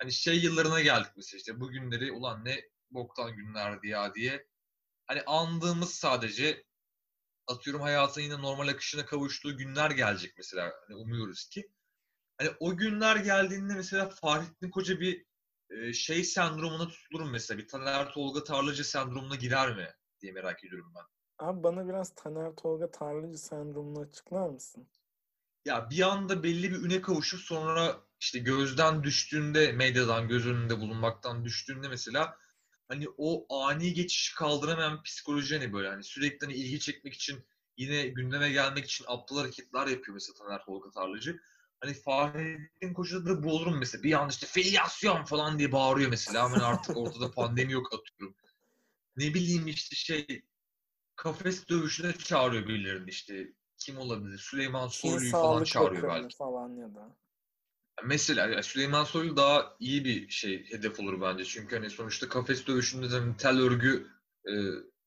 Hani 0.01 0.12
şey 0.12 0.39
yıllarına 0.39 0.82
geldik 0.82 1.12
mesela 1.15 1.38
işte 1.38 1.60
bu 1.60 1.72
günleri 1.72 2.12
ulan 2.12 2.46
ne 2.46 2.62
boktan 2.91 3.36
günlerdi 3.36 3.88
ya 3.88 4.13
diye. 4.15 4.48
Hani 5.05 5.22
andığımız 5.22 5.93
sadece 5.93 6.63
atıyorum 7.48 7.82
hayatın 7.82 8.22
yine 8.22 8.41
normal 8.41 8.67
akışına 8.67 9.05
kavuştuğu 9.05 9.58
günler 9.58 9.91
gelecek 9.91 10.34
mesela. 10.38 10.74
Hani 10.88 10.98
umuyoruz 10.98 11.50
ki. 11.50 11.72
Hani 12.38 12.50
o 12.60 12.77
günler 12.77 13.15
geldiğinde 13.15 13.74
mesela 13.75 14.10
Fahrettin 14.10 14.70
Koca 14.70 15.00
bir 15.00 15.25
şey 15.93 16.24
sendromuna 16.24 16.88
tutulur 16.88 17.22
mu 17.22 17.29
mesela? 17.32 17.58
Bir 17.58 17.67
Taner 17.67 18.13
Tolga 18.13 18.43
Tarlacı 18.43 18.84
sendromuna 18.84 19.36
girer 19.36 19.75
mi 19.75 19.93
diye 20.24 20.34
merak 20.34 20.63
ediyorum 20.63 20.94
ben. 20.96 21.03
Abi 21.46 21.63
bana 21.63 21.88
biraz 21.88 22.15
Taner 22.15 22.56
Tolga 22.56 22.92
Tarlacı 22.92 23.38
sendromunu 23.38 24.00
açıklar 24.00 24.50
mısın? 24.50 24.88
Ya 25.65 25.89
bir 25.89 26.01
anda 26.01 26.44
belli 26.44 26.72
bir 26.72 26.84
üne 26.84 27.01
kavuşup 27.01 27.39
sonra 27.39 27.98
işte 28.20 28.39
gözden 28.39 29.03
düştüğünde, 29.03 29.72
medyadan 29.72 30.27
göz 30.27 30.48
önünde 30.48 30.80
bulunmaktan 30.80 31.46
düştüğünde 31.46 31.88
mesela 31.88 32.38
hani 32.88 33.08
o 33.18 33.46
ani 33.63 33.94
geçişi 33.94 34.36
kaldıramayan 34.36 35.03
psikoloji 35.03 35.58
hani 35.58 35.74
böyle 35.74 35.89
hani 35.89 36.03
sürekli 36.03 36.46
hani 36.46 36.53
ilgi 36.53 36.80
çekmek 36.80 37.13
için 37.13 37.46
yine 37.77 38.08
gündeme 38.08 38.51
gelmek 38.51 38.86
için 38.86 39.06
aptal 39.08 39.38
hareketler 39.38 39.88
yapıyor 39.88 40.13
mesela 40.13 40.34
Taner 40.34 40.65
Tolga 40.65 40.92
Tarlacı. 40.92 41.39
Hani 41.80 41.94
Fahrettin 41.94 42.94
Koca'da 42.94 43.25
da 43.25 43.44
bu 43.44 43.51
olur 43.51 43.68
mu 43.68 43.75
mesela? 43.77 44.03
Bir 44.03 44.13
anda 44.13 44.30
işte 44.30 44.48
filyasyon 44.48 45.24
falan 45.24 45.60
diye 45.60 45.72
bağırıyor 45.72 46.10
mesela. 46.10 46.51
Hani 46.51 46.63
artık 46.63 46.98
ortada 46.98 47.32
pandemi 47.36 47.74
yok 47.74 47.94
atıyorum. 47.94 48.36
Ne 49.17 49.34
bileyim 49.34 49.67
işte 49.67 49.96
şey 49.96 50.41
kafes 51.15 51.67
dövüşüne 51.70 52.13
çağırıyor 52.13 52.67
birilerini 52.67 53.10
işte. 53.10 53.53
Kim 53.77 53.98
olabilir? 53.98 54.38
Süleyman 54.38 54.88
Soylu'yu 54.88 55.32
falan 55.32 55.63
çağırıyor 55.63 56.03
belki. 56.10 56.38
falan 56.38 56.75
ya 56.75 56.96
da. 56.96 57.15
Mesela 58.03 58.63
Süleyman 58.63 59.03
Soylu 59.03 59.38
daha 59.38 59.75
iyi 59.79 60.05
bir 60.05 60.29
şey 60.29 60.72
hedef 60.72 61.00
olur 61.00 61.22
bence. 61.22 61.46
Çünkü 61.46 61.75
hani 61.75 61.89
sonuçta 61.89 62.29
kafes 62.29 62.67
dövüşünde 62.67 63.12
de 63.12 63.38
tel 63.38 63.60
örgü 63.60 64.08
e, 64.48 64.53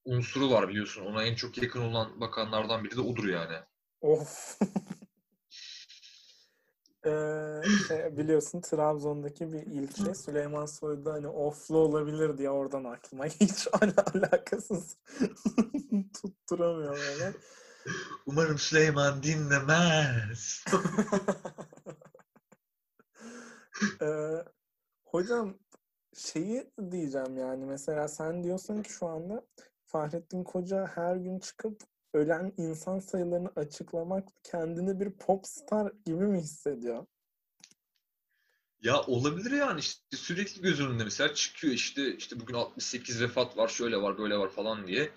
unsuru 0.04 0.50
var 0.50 0.68
biliyorsun. 0.68 1.06
Ona 1.06 1.24
en 1.24 1.34
çok 1.34 1.62
yakın 1.62 1.80
olan 1.80 2.20
bakanlardan 2.20 2.84
biri 2.84 2.96
de 2.96 3.00
odur 3.00 3.28
yani. 3.28 3.56
Of. 4.00 4.58
Şey, 7.88 8.16
biliyorsun 8.16 8.60
Trabzon'daki 8.60 9.52
bir 9.52 9.66
ilçe 9.66 10.14
Süleyman 10.14 10.66
Soylu 10.66 11.12
hani 11.12 11.28
oflu 11.28 11.76
olabilir 11.76 12.38
diye 12.38 12.50
oradan 12.50 12.84
aklıma 12.84 13.24
hiç 13.40 13.68
ala 13.72 14.04
alakasız 14.14 14.96
tutturamıyor 16.22 16.96
böyle. 16.96 17.32
Umarım 18.26 18.58
Süleyman 18.58 19.22
dinlemez. 19.22 20.64
Ee, 24.02 24.44
hocam 25.04 25.58
şeyi 26.14 26.70
diyeceğim 26.90 27.36
yani 27.36 27.64
mesela 27.64 28.08
sen 28.08 28.44
diyorsun 28.44 28.82
ki 28.82 28.92
şu 28.92 29.06
anda 29.06 29.46
Fahrettin 29.86 30.44
Koca 30.44 30.86
her 30.86 31.16
gün 31.16 31.38
çıkıp 31.38 31.82
ölen 32.16 32.52
insan 32.56 32.98
sayılarını 32.98 33.50
açıklamak 33.56 34.28
kendini 34.44 35.00
bir 35.00 35.10
popstar 35.10 35.92
gibi 36.04 36.24
mi 36.24 36.38
hissediyor? 36.38 37.06
Ya 38.82 39.02
olabilir 39.02 39.50
yani 39.50 39.80
işte 39.80 40.16
sürekli 40.16 40.62
göz 40.62 40.80
önünde 40.80 41.04
mesela 41.04 41.34
çıkıyor 41.34 41.74
işte 41.74 42.16
işte 42.16 42.40
bugün 42.40 42.54
68 42.54 43.22
vefat 43.22 43.56
var 43.56 43.68
şöyle 43.68 44.02
var 44.02 44.18
böyle 44.18 44.38
var 44.38 44.48
falan 44.48 44.86
diye. 44.86 45.10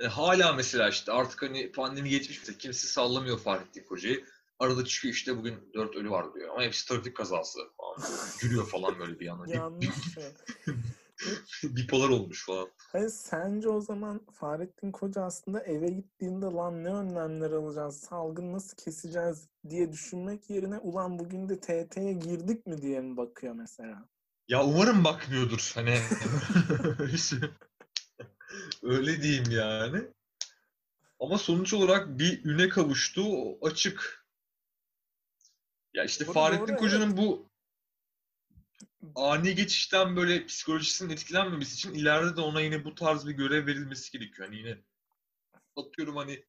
Yani 0.00 0.10
hala 0.10 0.52
mesela 0.52 0.88
işte 0.88 1.12
artık 1.12 1.42
hani 1.42 1.72
pandemi 1.72 2.08
geçmiş 2.08 2.38
mesela 2.38 2.58
kimse 2.58 2.88
sallamıyor 2.88 3.38
Fahrettin 3.38 3.84
Koca'yı. 3.84 4.24
Arada 4.58 4.84
çıkıyor 4.84 5.14
işte 5.14 5.36
bugün 5.36 5.72
4 5.74 5.96
ölü 5.96 6.10
var 6.10 6.34
diyor 6.34 6.48
ama 6.48 6.62
hepsi 6.62 6.88
trafik 6.88 7.16
kazası 7.16 7.58
falan. 7.76 8.10
Gülüyor 8.40 8.68
falan 8.68 8.98
böyle 8.98 9.20
bir 9.20 9.26
yandan. 9.26 9.46
Yanlış 9.54 10.14
şey. 10.14 10.24
Bipolar 11.64 12.08
olmuş 12.08 12.46
falan. 12.46 12.68
Hayır, 12.78 13.08
sence 13.08 13.68
o 13.68 13.80
zaman 13.80 14.26
Fahrettin 14.32 14.92
Koca 14.92 15.22
aslında 15.22 15.60
eve 15.60 15.88
gittiğinde 15.88 16.46
lan 16.46 16.84
ne 16.84 16.88
önlemler 16.88 17.50
alacağız, 17.50 18.00
salgın 18.00 18.52
nasıl 18.52 18.76
keseceğiz 18.76 19.48
diye 19.68 19.92
düşünmek 19.92 20.50
yerine 20.50 20.78
ulan 20.78 21.18
bugün 21.18 21.48
de 21.48 21.60
TT'ye 21.60 22.12
girdik 22.12 22.66
mi 22.66 22.82
diye 22.82 23.00
mi 23.00 23.16
bakıyor 23.16 23.54
mesela? 23.54 24.08
Ya 24.48 24.64
umarım 24.64 25.04
bakmıyordur 25.04 25.72
hani. 25.74 25.98
Öyle 28.82 29.22
diyeyim 29.22 29.50
yani. 29.50 30.02
Ama 31.20 31.38
sonuç 31.38 31.74
olarak 31.74 32.18
bir 32.18 32.44
üne 32.44 32.68
kavuştu 32.68 33.24
açık. 33.62 34.26
Ya 35.94 36.04
işte 36.04 36.26
Doğru, 36.26 36.34
Fahrettin 36.34 36.66
doğru, 36.66 36.76
Koca'nın 36.76 37.16
bu 37.16 37.49
ani 39.14 39.54
geçişten 39.54 40.16
böyle 40.16 40.46
psikolojisinin 40.46 41.12
etkilenmemesi 41.12 41.74
için 41.74 41.94
ileride 41.94 42.36
de 42.36 42.40
ona 42.40 42.60
yine 42.60 42.84
bu 42.84 42.94
tarz 42.94 43.26
bir 43.26 43.32
görev 43.32 43.66
verilmesi 43.66 44.18
gerekiyor. 44.18 44.48
Hani 44.48 44.58
yine 44.58 44.78
atıyorum 45.76 46.16
hani 46.16 46.44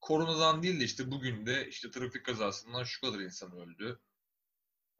koronadan 0.00 0.62
değil 0.62 0.80
de 0.80 0.84
işte 0.84 1.10
bugün 1.10 1.46
de 1.46 1.68
işte 1.68 1.90
trafik 1.90 2.26
kazasından 2.26 2.84
şu 2.84 3.00
kadar 3.00 3.18
insan 3.20 3.52
öldü. 3.52 4.00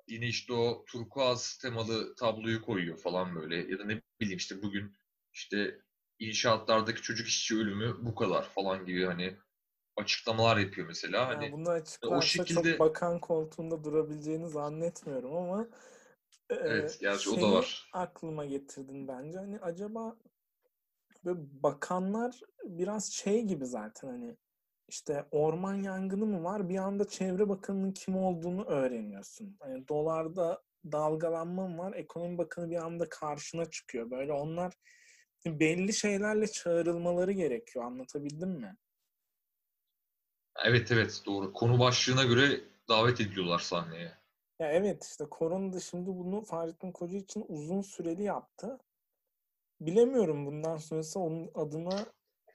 Yine 0.08 0.26
işte 0.26 0.52
o 0.52 0.84
turkuaz 0.88 1.58
temalı 1.58 2.14
tabloyu 2.14 2.62
koyuyor 2.62 2.98
falan 2.98 3.34
böyle. 3.34 3.56
Ya 3.72 3.78
da 3.78 3.84
ne 3.84 4.02
bileyim 4.20 4.38
işte 4.38 4.62
bugün 4.62 4.96
işte 5.32 5.78
inşaatlardaki 6.18 7.02
çocuk 7.02 7.26
işçi 7.28 7.56
ölümü 7.56 7.96
bu 7.98 8.14
kadar 8.14 8.48
falan 8.48 8.86
gibi 8.86 9.04
hani 9.04 9.36
açıklamalar 9.96 10.56
yapıyor 10.56 10.86
mesela. 10.86 11.28
Hani 11.28 11.44
Yani 11.44 11.52
bunu 11.52 11.68
açıklarsa 11.70 12.26
şekilde- 12.26 12.70
çok 12.70 12.80
bakan 12.80 13.20
koltuğunda 13.20 13.84
durabileceğini 13.84 14.48
zannetmiyorum 14.48 15.36
ama 15.36 15.68
Evet, 16.60 16.98
gerçi 17.00 17.30
o 17.30 17.40
da 17.40 17.52
var. 17.52 17.90
aklıma 17.92 18.44
getirdin 18.44 19.08
bence. 19.08 19.38
Hani 19.38 19.58
acaba 19.60 20.16
böyle 21.24 21.40
bakanlar 21.62 22.40
biraz 22.64 23.12
şey 23.12 23.42
gibi 23.42 23.66
zaten 23.66 24.08
hani 24.08 24.36
işte 24.88 25.26
orman 25.30 25.74
yangını 25.74 26.26
mı 26.26 26.44
var? 26.44 26.68
Bir 26.68 26.76
anda 26.76 27.08
Çevre 27.08 27.48
Bakanı'nın 27.48 27.92
kim 27.92 28.16
olduğunu 28.16 28.64
öğreniyorsun. 28.64 29.56
Hani 29.60 29.88
dolarda 29.88 30.62
dalgalanma 30.92 31.68
mı 31.68 31.78
var? 31.78 31.92
Ekonomi 31.92 32.38
Bakanı 32.38 32.70
bir 32.70 32.76
anda 32.76 33.08
karşına 33.08 33.70
çıkıyor. 33.70 34.10
Böyle 34.10 34.32
onlar 34.32 34.72
belli 35.46 35.92
şeylerle 35.92 36.46
çağrılmaları 36.46 37.32
gerekiyor. 37.32 37.84
Anlatabildim 37.84 38.50
mi? 38.50 38.76
evet 40.64 40.92
evet 40.92 41.22
doğru. 41.26 41.52
Konu 41.52 41.78
başlığına 41.78 42.24
göre 42.24 42.60
davet 42.88 43.20
ediliyorlar 43.20 43.58
sahneye. 43.58 44.21
Ya 44.62 44.72
evet 44.72 45.04
işte 45.04 45.24
korona 45.24 45.72
da 45.72 45.80
şimdi 45.80 46.06
bunu 46.06 46.40
Fahrettin 46.44 46.92
Koca 46.92 47.18
için 47.18 47.44
uzun 47.48 47.80
süreli 47.80 48.22
yaptı. 48.22 48.78
Bilemiyorum 49.80 50.46
bundan 50.46 50.76
sonrası 50.76 51.20
onun 51.20 51.50
adına 51.54 52.06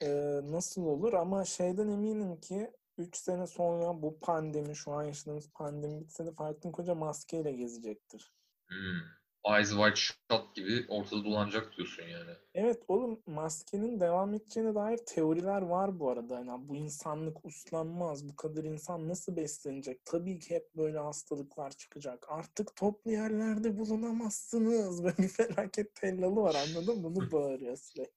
e, 0.01 0.07
nasıl 0.43 0.85
olur 0.85 1.13
ama 1.13 1.45
şeyden 1.45 1.87
eminim 1.87 2.39
ki 2.39 2.71
3 2.97 3.17
sene 3.17 3.47
sonra 3.47 4.01
bu 4.01 4.19
pandemi, 4.19 4.75
şu 4.75 4.91
an 4.91 5.03
yaşadığımız 5.03 5.49
pandemi 5.49 6.01
bitse 6.01 6.25
de 6.25 6.31
Fahrettin 6.31 6.71
Koca 6.71 6.95
maskeyle 6.95 7.51
gezecektir. 7.51 8.33
Hmm. 8.67 9.16
Eyes 9.45 9.69
Wide 9.69 9.95
Shut 9.95 10.55
gibi 10.55 10.85
ortada 10.89 11.25
dolanacak 11.25 11.77
diyorsun 11.77 12.03
yani. 12.03 12.31
Evet 12.53 12.83
oğlum 12.87 13.21
maskenin 13.25 13.99
devam 13.99 14.33
edeceğine 14.33 14.75
dair 14.75 14.97
teoriler 14.97 15.61
var 15.61 15.99
bu 15.99 16.09
arada. 16.09 16.33
Yani 16.39 16.69
bu 16.69 16.75
insanlık 16.75 17.45
uslanmaz. 17.45 18.29
Bu 18.29 18.35
kadar 18.35 18.63
insan 18.63 19.07
nasıl 19.07 19.35
beslenecek? 19.35 20.05
Tabii 20.05 20.39
ki 20.39 20.55
hep 20.55 20.75
böyle 20.75 20.97
hastalıklar 20.97 21.71
çıkacak. 21.71 22.25
Artık 22.29 22.75
toplu 22.75 23.11
yerlerde 23.11 23.77
bulunamazsınız. 23.77 25.03
Böyle 25.03 25.17
bir 25.17 25.27
felaket 25.27 25.95
tellalı 25.95 26.41
var 26.41 26.55
anladın 26.55 27.01
mı? 27.01 27.15
Bunu 27.15 27.31
bağırıyor 27.31 27.77
sürekli. 27.77 28.11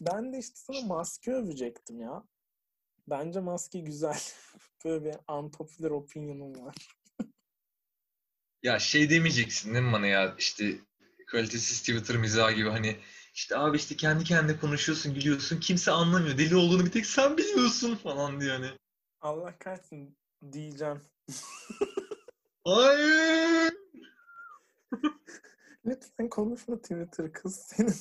Ben 0.00 0.32
de 0.32 0.38
işte 0.38 0.56
sana 0.56 0.86
maske 0.86 1.32
övecektim 1.32 2.00
ya. 2.00 2.24
Bence 3.06 3.40
maske 3.40 3.78
güzel. 3.78 4.20
Böyle 4.84 5.04
bir 5.04 5.34
unpopular 5.34 5.90
opinion'um 5.90 6.66
var. 6.66 6.97
Ya 8.62 8.78
şey 8.78 9.10
demeyeceksin 9.10 9.74
değil 9.74 9.84
mi 9.84 9.92
bana 9.92 10.06
ya 10.06 10.34
işte 10.38 10.78
kalitesiz 11.26 11.80
Twitter 11.80 12.16
mizahı 12.16 12.52
gibi 12.52 12.68
hani 12.68 12.96
İşte 13.34 13.58
abi 13.58 13.76
işte 13.76 13.96
kendi 13.96 14.24
kendine 14.24 14.58
konuşuyorsun, 14.60 15.14
gülüyorsun. 15.14 15.60
Kimse 15.60 15.90
anlamıyor. 15.90 16.38
Deli 16.38 16.56
olduğunu 16.56 16.84
bir 16.86 16.90
tek 16.90 17.06
sen 17.06 17.36
biliyorsun 17.36 17.96
falan 17.96 18.40
diyor 18.40 18.56
hani. 18.56 18.70
Allah 19.20 19.58
kahretsin 19.58 20.18
diyeceğim. 20.52 21.02
Hayır. 22.64 23.72
Lütfen 25.86 26.28
konuşma 26.28 26.76
Twitter 26.78 27.32
kız. 27.32 27.56
Senin 27.56 27.94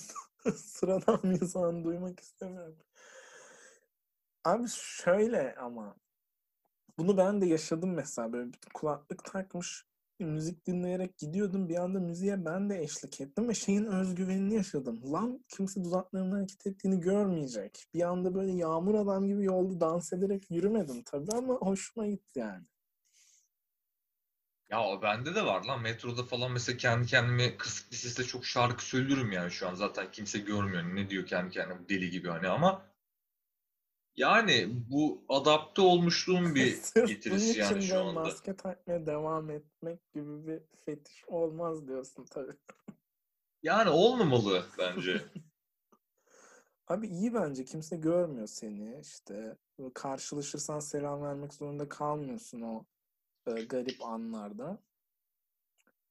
sıradan 0.56 1.20
mizahını 1.24 1.84
duymak 1.84 2.20
istemiyorum. 2.20 2.78
Abi 4.44 4.68
şöyle 5.04 5.56
ama 5.56 5.96
bunu 6.98 7.18
ben 7.18 7.42
de 7.42 7.46
yaşadım 7.46 7.94
mesela 7.94 8.34
böyle 8.34 8.54
bir 8.54 8.60
kulaklık 8.74 9.24
takmış 9.26 9.86
müzik 10.26 10.68
dinleyerek 10.68 11.18
gidiyordum. 11.18 11.70
Bir 11.70 11.76
anda 11.76 12.00
müziğe 12.00 12.46
ben 12.46 12.70
de 12.70 12.84
eşlik 12.84 13.22
ettim 13.22 13.50
ve 13.50 13.54
şeyin 13.54 13.86
özgüvenini 13.86 14.54
yaşadım. 14.54 15.14
Lan 15.14 15.46
kimse 15.56 15.84
dudaklarının 15.84 16.32
hareket 16.32 16.68
ettiğini 16.68 17.00
görmeyecek. 17.00 17.86
Bir 17.94 18.02
anda 18.02 18.36
böyle 18.36 18.52
yağmur 18.52 18.96
adam 18.96 19.28
gibi 19.28 19.44
yolda 19.44 19.80
dans 19.80 20.14
ederek 20.14 20.52
yürümedim 20.52 21.04
tabii 21.04 21.32
ama 21.32 21.54
hoşuma 21.54 22.08
gitti 22.08 22.40
yani. 22.40 22.66
Ya 24.70 25.02
bende 25.02 25.36
de 25.36 25.46
var 25.46 25.64
lan. 25.64 25.82
Metroda 25.82 26.24
falan 26.24 26.52
mesela 26.52 26.78
kendi 26.78 27.08
kendime 27.08 27.58
kısık 27.58 27.92
bir 27.92 27.96
sesle 27.96 28.24
çok 28.24 28.46
şarkı 28.46 28.86
söylüyorum 28.86 29.32
yani 29.32 29.52
şu 29.52 29.68
an. 29.68 29.76
Zaten 29.76 30.12
kimse 30.12 30.40
görmüyor 30.40 30.84
ne 30.84 31.10
diyor 31.10 31.26
kendi 31.26 31.52
kendine 31.52 31.90
deli 31.90 32.10
gibi 32.10 32.30
hani 32.30 32.48
ama 32.48 32.86
yani 34.18 34.70
bu 34.90 35.26
adapte 35.30 35.82
olmuşluğum 35.82 36.56
bir 36.56 36.78
getirisi 37.08 37.60
yani 37.60 37.84
şu 37.84 38.00
anda. 38.00 38.12
maske 38.12 38.56
takmaya 38.56 39.06
devam 39.06 39.50
etmek 39.50 40.14
gibi 40.14 40.48
bir 40.48 40.62
fetiş 40.86 41.26
olmaz 41.28 41.88
diyorsun 41.88 42.26
tabii. 42.26 42.56
Yani 43.64 43.90
olmamalı 43.90 44.66
bence. 44.78 45.22
Abi 46.88 47.08
iyi 47.08 47.34
bence 47.34 47.66
kimse 47.66 47.98
görmüyor 47.98 48.48
seni 48.48 49.00
işte 49.02 49.58
karşılaşırsan 49.94 50.80
selam 50.80 51.22
vermek 51.22 51.54
zorunda 51.54 51.90
kalmıyorsun 51.90 52.62
o 52.62 52.86
e, 53.48 53.52
garip 53.52 54.02
anlarda. 54.02 54.80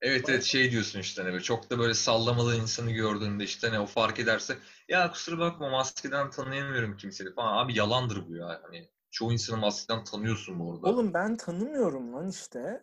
Evet 0.02 0.28
evet 0.28 0.44
şey 0.44 0.70
diyorsun 0.70 1.00
işte 1.00 1.22
hani 1.22 1.32
böyle 1.32 1.42
çok 1.42 1.70
da 1.70 1.78
böyle 1.78 1.94
sallamalı 1.94 2.56
insanı 2.56 2.90
gördüğünde 2.90 3.44
işte 3.44 3.68
hani 3.68 3.78
o 3.78 3.86
fark 3.86 4.20
ederse 4.20 4.58
ya 4.88 5.10
kusura 5.10 5.38
bakma 5.38 5.68
maskeden 5.68 6.30
tanıyamıyorum 6.30 6.96
kimseyi 6.96 7.34
falan. 7.34 7.64
Abi 7.64 7.78
yalandır 7.78 8.28
bu 8.28 8.36
ya. 8.36 8.60
Hani 8.62 8.88
çoğu 9.10 9.32
insanı 9.32 9.56
maskeden 9.56 10.04
tanıyorsun 10.04 10.60
bu 10.60 10.72
arada. 10.72 10.86
Oğlum 10.86 11.14
ben 11.14 11.36
tanımıyorum 11.36 12.12
lan 12.12 12.28
işte. 12.28 12.82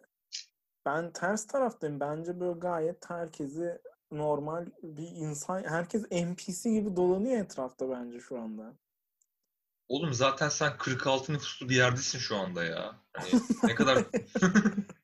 Ben 0.86 1.14
ters 1.14 1.48
taraftayım. 1.48 2.00
Bence 2.00 2.40
böyle 2.40 2.60
gayet 2.60 3.10
herkesi 3.10 3.82
normal 4.12 4.66
bir 4.84 5.08
insan, 5.08 5.64
herkes 5.64 6.12
NPC 6.12 6.70
gibi 6.70 6.96
dolanıyor 6.96 7.38
etrafta 7.38 7.90
bence 7.90 8.20
şu 8.20 8.40
anda. 8.40 8.74
Oğlum 9.88 10.14
zaten 10.14 10.50
sen 10.50 10.78
46 10.78 11.34
nüfuslu 11.34 11.70
bir 11.70 11.76
yerdesin 11.76 12.20
şu 12.20 12.36
anda 12.38 12.64
ya. 12.64 12.96
Hani 13.14 13.30
ne 13.68 13.76
kadar 13.76 14.04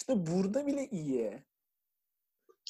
İşte 0.00 0.26
burada 0.26 0.66
bile 0.66 0.88
iyi. 0.90 1.42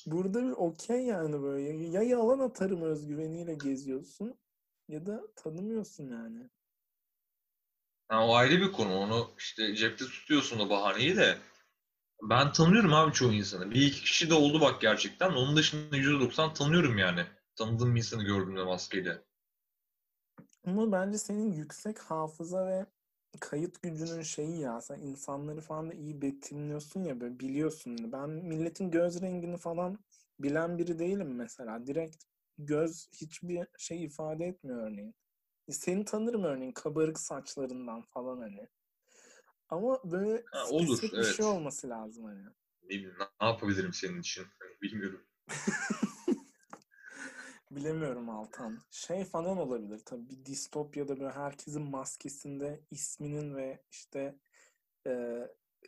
Burada 0.06 0.42
bir 0.42 0.50
okey 0.50 1.06
yani 1.06 1.42
böyle. 1.42 1.87
Ya 1.87 2.02
yalan 2.02 2.38
atarım 2.38 2.82
özgüveniyle 2.82 3.54
geziyorsun 3.54 4.38
ya 4.88 5.06
da 5.06 5.22
tanımıyorsun 5.37 6.04
yani. 6.04 6.50
Ha, 8.08 8.26
o 8.26 8.34
ayrı 8.34 8.60
bir 8.60 8.72
konu. 8.72 8.99
Onu 8.99 9.30
işte 9.38 9.75
cepte 9.75 10.04
tutuyorsun 10.04 10.58
o 10.58 10.70
bahaneyi 10.70 11.16
de. 11.16 11.38
Ben 12.22 12.52
tanıyorum 12.52 12.94
abi 12.94 13.12
çoğu 13.12 13.32
insanı. 13.32 13.70
Bir 13.70 13.87
iki 13.87 14.00
kişi 14.00 14.30
de 14.30 14.34
oldu 14.34 14.60
bak 14.60 14.80
gerçekten. 14.80 15.30
Onun 15.30 15.56
dışında 15.56 15.96
%90 15.96 16.54
tanıyorum 16.54 16.99
yani. 16.99 17.26
Tanıdığım 17.56 17.94
bir 17.94 18.00
insanı 18.00 18.25
gördüğümde 18.25 18.64
maskeyle. 18.64 19.22
Ama 20.66 20.92
bence 20.92 21.18
senin 21.18 21.52
yüksek 21.52 21.99
hafıza 21.99 22.66
ve 22.66 22.87
kayıt 23.40 23.82
gücünün 23.82 24.22
şeyi 24.22 24.60
ya. 24.60 24.80
Sen 24.80 25.00
insanları 25.00 25.60
falan 25.60 25.90
da 25.90 25.94
iyi 25.94 26.22
betimliyorsun 26.22 27.04
ya 27.04 27.20
böyle 27.20 27.40
biliyorsun. 27.40 28.12
Ben 28.12 28.30
milletin 28.30 28.90
göz 28.90 29.22
rengini 29.22 29.57
falan 29.57 29.98
bilen 30.38 30.78
biri 30.78 30.98
değilim 30.98 31.35
mesela. 31.35 31.87
Direkt 31.87 32.24
göz 32.59 33.09
hiçbir 33.12 33.66
şey 33.78 34.05
ifade 34.05 34.44
etmiyor 34.46 34.90
örneğin. 34.90 35.14
Seni 35.70 36.05
tanırım 36.05 36.44
örneğin 36.44 36.72
kabarık 36.72 37.20
saçlarından 37.20 38.02
falan 38.02 38.40
hani. 38.40 38.68
Ama 39.68 40.00
böyle 40.05 40.44
Ha, 40.52 40.66
olur, 40.70 40.87
spesifik 40.87 41.18
bir 41.18 41.24
şey 41.24 41.46
evet. 41.46 41.57
olması 41.57 41.88
lazım 41.88 42.24
hani. 42.24 42.44
Ne 42.83 43.09
ne 43.40 43.46
yapabilirim 43.46 43.92
senin 43.92 44.20
için? 44.20 44.42
Hani 44.59 44.81
Bilmiyorum. 44.83 45.26
Bilemiyorum 47.70 48.30
Altan. 48.30 48.78
Şey 48.90 49.24
falan 49.24 49.59
olabilir 49.59 49.98
tabii 50.04 50.30
bir 50.30 50.44
distopyada 50.46 51.20
böyle 51.20 51.30
herkesin 51.33 51.83
maskesinde 51.83 52.80
isminin 52.90 53.54
ve 53.56 53.83
işte 53.90 54.35
e, 55.06 55.12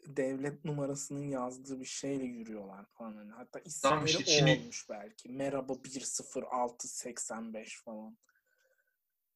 devlet 0.06 0.64
numarasının 0.64 1.28
yazdığı 1.28 1.80
bir 1.80 1.84
şeyle 1.84 2.24
yürüyorlar 2.24 2.86
falan 2.92 3.16
hani. 3.16 3.30
Hatta 3.32 3.60
Tamam 3.82 4.04
isimleri 4.06 4.22
işte 4.22 4.32
o 4.32 4.34
Çin'i- 4.36 4.60
olmuş 4.60 4.86
belki. 4.90 5.28
Merhaba 5.28 5.84
10685 5.84 7.82
falan. 7.82 8.18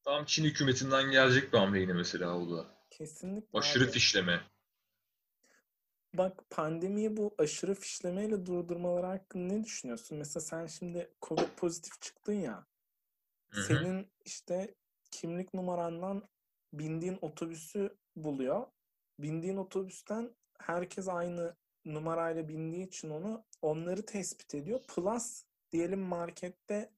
Tam 0.05 0.25
Çin 0.25 0.45
hükümetinden 0.45 1.11
gelecek 1.11 1.53
bir 1.53 1.59
hamle 1.59 1.81
yine 1.81 1.93
mesela 1.93 2.39
o 2.39 2.51
da. 2.57 2.67
Kesinlikle 2.91 3.59
Aşırı 3.59 3.85
abi. 3.85 3.91
fişleme. 3.91 4.41
Bak 6.19 6.51
pandemiyi 6.51 7.17
bu 7.17 7.35
aşırı 7.39 7.75
fişlemeyle 7.75 8.47
durdurmaları 8.47 9.07
hakkında 9.07 9.55
ne 9.55 9.65
düşünüyorsun? 9.65 10.19
Mesela 10.19 10.41
sen 10.41 10.67
şimdi 10.67 11.11
Covid 11.23 11.49
pozitif 11.57 12.01
çıktın 12.01 12.33
ya. 12.33 12.67
Hı 13.49 13.61
hı. 13.61 13.65
Senin 13.65 14.07
işte 14.25 14.75
kimlik 15.11 15.55
numarandan 15.55 16.29
bindiğin 16.73 17.19
otobüsü 17.21 17.97
buluyor. 18.17 18.67
Bindiğin 19.19 19.57
otobüsten 19.57 20.35
herkes 20.59 21.09
aynı 21.09 21.57
numarayla 21.85 22.49
bindiği 22.49 22.87
için 22.87 23.11
onu 23.11 23.45
onları 23.63 24.07
tespit 24.07 24.55
ediyor. 24.55 24.81
Plus 24.89 25.45
diyelim 25.73 26.01
markette 26.01 26.91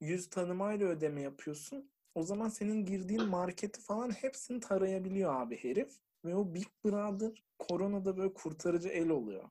yüz 0.00 0.30
tanımayla 0.30 0.86
ödeme 0.86 1.20
yapıyorsun. 1.20 1.90
O 2.14 2.22
zaman 2.22 2.48
senin 2.48 2.84
girdiğin 2.84 3.26
marketi 3.26 3.80
falan 3.80 4.10
hepsini 4.10 4.60
tarayabiliyor 4.60 5.34
abi 5.34 5.64
herif. 5.64 5.98
Ve 6.24 6.34
o 6.34 6.54
Big 6.54 6.68
Brother 6.84 7.44
koronada 7.58 8.16
böyle 8.16 8.34
kurtarıcı 8.34 8.88
el 8.88 9.08
oluyor. 9.08 9.44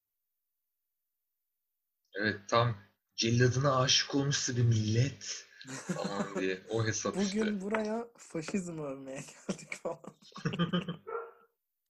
Evet 2.14 2.50
tam 2.50 2.78
celladına 3.16 3.80
aşık 3.82 4.16
olmuşsa 4.16 4.58
bir 4.58 4.64
millet 4.64 5.48
falan 5.68 6.36
diye. 6.40 6.62
O 6.70 6.86
hesap 6.86 7.18
işte. 7.18 7.40
Bugün 7.40 7.62
buraya 7.62 8.08
faşizm 8.18 8.80
övmeye 8.80 9.22
geldik 9.48 9.74
falan. 9.84 10.00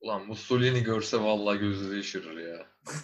Ulan 0.02 0.28
Mussolini 0.28 0.84
görse 0.84 1.18
vallahi 1.22 1.60
gözleri 1.60 1.96
yaşarır 1.98 2.38
ya. 2.38 2.68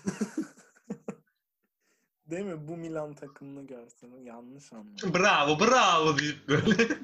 Değil 2.26 2.46
mi? 2.46 2.68
Bu 2.68 2.78
Milan 2.78 3.14
takımını 3.14 3.68
görsen 3.68 4.10
yanlış 4.24 4.74
anladım. 4.74 5.14
Bravo 5.14 5.60
bravo 5.60 6.18
deyip 6.18 6.48
böyle. 6.48 6.98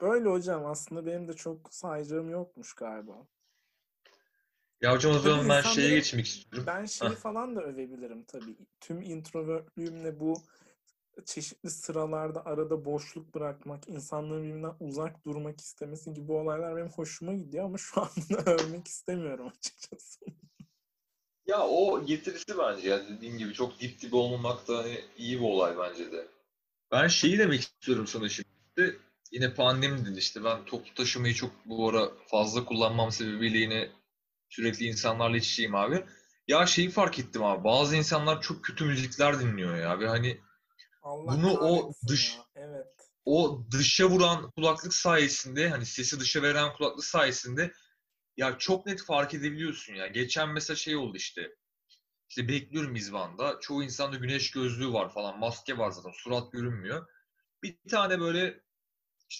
Öyle 0.00 0.28
hocam 0.28 0.66
aslında 0.66 1.06
benim 1.06 1.28
de 1.28 1.32
çok 1.32 1.74
sayacağım 1.74 2.30
yokmuş 2.30 2.72
galiba. 2.72 3.26
ya 4.80 4.92
hocam 4.92 5.12
o 5.12 5.18
zaman 5.18 5.48
ben 5.48 5.62
şeye 5.62 5.94
geçmek 5.94 6.26
istiyorum. 6.26 6.66
Ben 6.66 6.86
şeyi 6.86 7.14
falan 7.14 7.56
da 7.56 7.62
övebilirim 7.62 8.24
tabii. 8.24 8.56
Tüm 8.80 9.02
introvertlüğümle 9.02 10.20
bu 10.20 10.42
çeşitli 11.24 11.70
sıralarda 11.70 12.46
arada 12.46 12.84
boşluk 12.84 13.34
bırakmak, 13.34 13.88
insanların 13.88 14.44
birbirinden 14.44 14.74
uzak 14.80 15.24
durmak 15.24 15.60
istemesi 15.60 16.14
gibi 16.14 16.32
olaylar 16.32 16.76
benim 16.76 16.88
hoşuma 16.88 17.32
gidiyor 17.32 17.64
ama 17.64 17.78
şu 17.78 18.00
an 18.00 18.08
bunu 18.16 18.38
övmek 18.46 18.88
istemiyorum 18.88 19.52
açıkçası. 19.58 20.24
Ya 21.46 21.66
o 21.66 22.04
getirisi 22.06 22.58
bence 22.58 22.88
ya 22.88 23.08
dediğim 23.08 23.38
gibi 23.38 23.52
çok 23.52 23.80
dip 23.80 24.00
dibe 24.00 24.16
olmamak 24.16 24.68
da 24.68 24.78
hani 24.78 25.00
iyi 25.16 25.38
bir 25.38 25.44
olay 25.44 25.78
bence 25.78 26.12
de. 26.12 26.28
Ben 26.92 27.08
şeyi 27.08 27.38
demek 27.38 27.60
istiyorum 27.60 28.06
sana 28.06 28.28
şimdi. 28.28 29.00
Yine 29.30 29.54
pandemiden 29.54 30.14
işte 30.14 30.44
ben 30.44 30.64
toplu 30.64 30.94
taşımayı 30.94 31.34
çok 31.34 31.50
bu 31.66 31.88
ara 31.88 32.10
fazla 32.30 32.64
kullanmam 32.64 33.12
sebebiyle 33.12 33.58
yine 33.58 33.90
sürekli 34.48 34.86
insanlarla 34.86 35.36
iç 35.36 35.48
içeyim 35.52 35.74
abi. 35.74 36.04
Ya 36.48 36.66
şeyi 36.66 36.90
fark 36.90 37.18
ettim 37.18 37.44
abi. 37.44 37.64
Bazı 37.64 37.96
insanlar 37.96 38.42
çok 38.42 38.64
kötü 38.64 38.84
müzikler 38.84 39.40
dinliyor 39.40 39.76
ya 39.76 40.00
ve 40.00 40.08
hani 40.08 40.40
Allah 41.02 41.32
Bunu 41.32 41.58
o 41.60 41.92
dış- 42.08 42.36
ya. 42.36 42.44
Evet. 42.54 42.86
o 43.24 43.64
dışa 43.70 44.06
vuran 44.10 44.50
kulaklık 44.50 44.94
sayesinde 44.94 45.68
hani 45.68 45.86
sesi 45.86 46.20
dışa 46.20 46.42
veren 46.42 46.72
kulaklık 46.72 47.04
sayesinde 47.04 47.72
ya 48.36 48.58
çok 48.58 48.86
net 48.86 49.02
fark 49.04 49.34
edebiliyorsun 49.34 49.94
ya. 49.94 50.06
Geçen 50.06 50.48
mesela 50.48 50.76
şey 50.76 50.96
oldu 50.96 51.16
işte. 51.16 51.50
İşte 52.28 52.48
bekliyorum 52.48 52.96
izbanda. 52.96 53.58
Çoğu 53.60 53.82
insanda 53.82 54.16
güneş 54.16 54.50
gözlüğü 54.50 54.92
var 54.92 55.12
falan. 55.14 55.38
Maske 55.38 55.78
var 55.78 55.90
zaten. 55.90 56.12
Surat 56.14 56.52
görünmüyor. 56.52 57.06
Bir 57.62 57.76
tane 57.90 58.20
böyle 58.20 58.60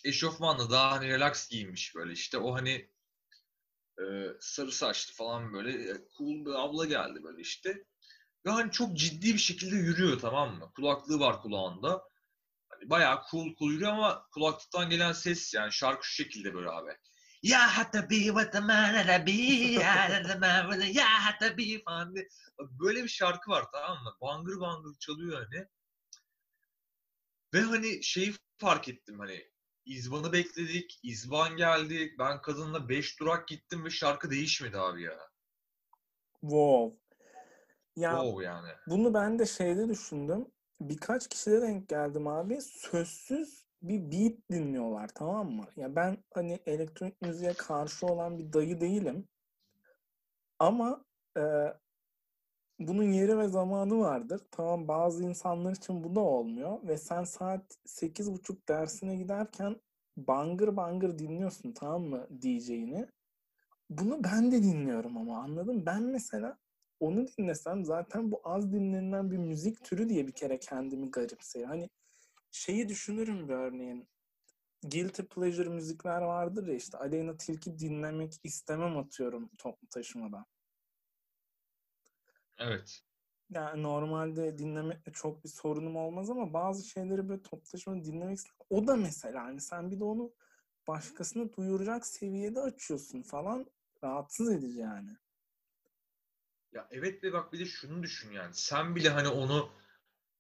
eşofmanla 0.04 0.70
daha 0.70 0.92
hani 0.92 1.08
relax 1.08 1.48
giyinmiş 1.48 1.94
böyle 1.94 2.12
işte 2.12 2.38
o 2.38 2.54
hani 2.54 2.90
e, 3.98 4.04
sarı 4.40 4.72
saçlı 4.72 5.14
falan 5.14 5.52
böyle 5.52 5.90
e, 5.90 5.94
cool 6.18 6.44
bir 6.46 6.64
abla 6.64 6.84
geldi 6.84 7.22
böyle 7.22 7.40
işte. 7.40 7.84
Ve 8.46 8.50
hani 8.50 8.70
çok 8.70 8.96
ciddi 8.96 9.34
bir 9.34 9.38
şekilde 9.38 9.76
yürüyor 9.76 10.20
tamam 10.20 10.58
mı? 10.58 10.72
Kulaklığı 10.76 11.20
var 11.20 11.42
kulağında. 11.42 12.02
Hani 12.68 12.90
bayağı 12.90 13.22
cool 13.30 13.54
cool 13.58 13.70
yürüyor 13.70 13.92
ama 13.92 14.26
kulaklıktan 14.34 14.90
gelen 14.90 15.12
ses 15.12 15.54
yani 15.54 15.72
şarkı 15.72 16.06
şu 16.06 16.12
şekilde 16.12 16.54
böyle 16.54 16.70
abi. 16.70 16.90
Ya 17.42 17.76
hatta 17.78 18.10
be 18.10 18.16
what 18.16 18.52
the 18.52 18.60
man 18.60 19.06
the 19.06 20.38
man 20.38 20.80
ya 20.80 21.24
hatta 21.24 21.58
be 21.58 21.82
falan 21.84 22.14
diye. 22.14 22.28
Böyle 22.58 23.04
bir 23.04 23.08
şarkı 23.08 23.50
var 23.50 23.64
tamam 23.72 24.02
mı? 24.02 24.14
Bangır 24.20 24.60
bangır 24.60 24.94
çalıyor 25.00 25.46
hani. 25.46 25.66
Ve 27.54 27.60
hani 27.60 28.04
şeyi 28.04 28.34
fark 28.58 28.88
ettim 28.88 29.18
hani 29.18 29.50
İzban'ı 29.90 30.32
bekledik. 30.32 31.00
İzban 31.02 31.56
geldi. 31.56 32.14
Ben 32.18 32.42
kadınla 32.42 32.88
5 32.88 33.20
durak 33.20 33.48
gittim 33.48 33.84
ve 33.84 33.90
şarkı 33.90 34.30
değişmedi 34.30 34.78
abi 34.78 35.02
ya. 35.02 35.18
Wow. 36.40 36.98
Ya 37.96 38.10
Wow 38.10 38.44
yani. 38.44 38.68
bunu 38.86 39.14
ben 39.14 39.38
de 39.38 39.46
şeyde 39.46 39.88
düşündüm. 39.88 40.46
Birkaç 40.80 41.28
kişide 41.28 41.62
denk 41.62 41.88
geldim 41.88 42.26
abi. 42.26 42.60
Sözsüz 42.60 43.64
bir 43.82 44.12
beat 44.12 44.38
dinliyorlar 44.50 45.10
tamam 45.14 45.50
mı? 45.50 45.68
Ya 45.76 45.96
ben 45.96 46.24
hani 46.34 46.60
elektronik 46.66 47.22
müziğe 47.22 47.52
karşı 47.52 48.06
olan 48.06 48.38
bir 48.38 48.52
dayı 48.52 48.80
değilim. 48.80 49.28
Ama 50.58 51.04
e, 51.36 51.42
bunun 52.80 53.12
yeri 53.12 53.38
ve 53.38 53.48
zamanı 53.48 53.98
vardır. 54.00 54.40
Tamam 54.50 54.88
bazı 54.88 55.24
insanlar 55.24 55.72
için 55.76 56.04
bu 56.04 56.14
da 56.14 56.20
olmuyor. 56.20 56.78
Ve 56.88 56.98
sen 56.98 57.24
saat 57.24 57.78
8.30 57.86 58.68
dersine 58.68 59.16
giderken 59.16 59.76
bangır 60.16 60.76
bangır 60.76 61.18
dinliyorsun 61.18 61.72
tamam 61.72 62.02
mı 62.02 62.26
DJ'ini. 62.42 63.06
Bunu 63.90 64.24
ben 64.24 64.52
de 64.52 64.62
dinliyorum 64.62 65.16
ama 65.16 65.42
anladın? 65.42 65.86
Ben 65.86 66.02
mesela 66.02 66.58
onu 67.00 67.26
dinlesem 67.38 67.84
zaten 67.84 68.32
bu 68.32 68.40
az 68.44 68.72
dinlenilen 68.72 69.30
bir 69.30 69.36
müzik 69.36 69.84
türü 69.84 70.08
diye 70.08 70.26
bir 70.26 70.32
kere 70.32 70.58
kendimi 70.58 71.10
garipserim. 71.10 71.68
Hani 71.68 71.90
şeyi 72.50 72.88
düşünürüm 72.88 73.48
bir 73.48 73.54
örneğin. 73.54 74.08
Guilty 74.82 75.22
pleasure 75.22 75.68
müzikler 75.68 76.22
vardır 76.22 76.66
ya 76.66 76.74
işte 76.74 76.98
Aleyna 76.98 77.36
Tilki 77.36 77.78
dinlemek 77.78 78.34
istemem 78.44 78.98
atıyorum 78.98 79.50
toplu 79.58 79.88
taşımada. 79.88 80.46
Evet. 82.60 83.00
Yani 83.50 83.82
normalde 83.82 84.58
dinlemekle 84.58 85.12
çok 85.12 85.44
bir 85.44 85.48
sorunum 85.48 85.96
olmaz 85.96 86.30
ama 86.30 86.52
bazı 86.52 86.88
şeyleri 86.88 87.28
böyle 87.28 87.42
toplu 87.42 87.70
taşımada 87.70 88.04
dinlemek. 88.04 88.38
O 88.70 88.86
da 88.86 88.96
mesela 88.96 89.44
hani 89.44 89.60
sen 89.60 89.90
bir 89.90 90.00
de 90.00 90.04
onu 90.04 90.32
başkasına 90.88 91.52
duyuracak 91.52 92.06
seviyede 92.06 92.60
açıyorsun 92.60 93.22
falan 93.22 93.66
rahatsız 94.04 94.52
edici 94.52 94.78
yani. 94.78 95.10
Ya 96.72 96.88
evet 96.90 97.24
ve 97.24 97.32
bak 97.32 97.52
bir 97.52 97.58
de 97.58 97.66
şunu 97.66 98.02
düşün 98.02 98.32
yani. 98.32 98.54
Sen 98.54 98.96
bile 98.96 99.08
hani 99.08 99.28
onu 99.28 99.70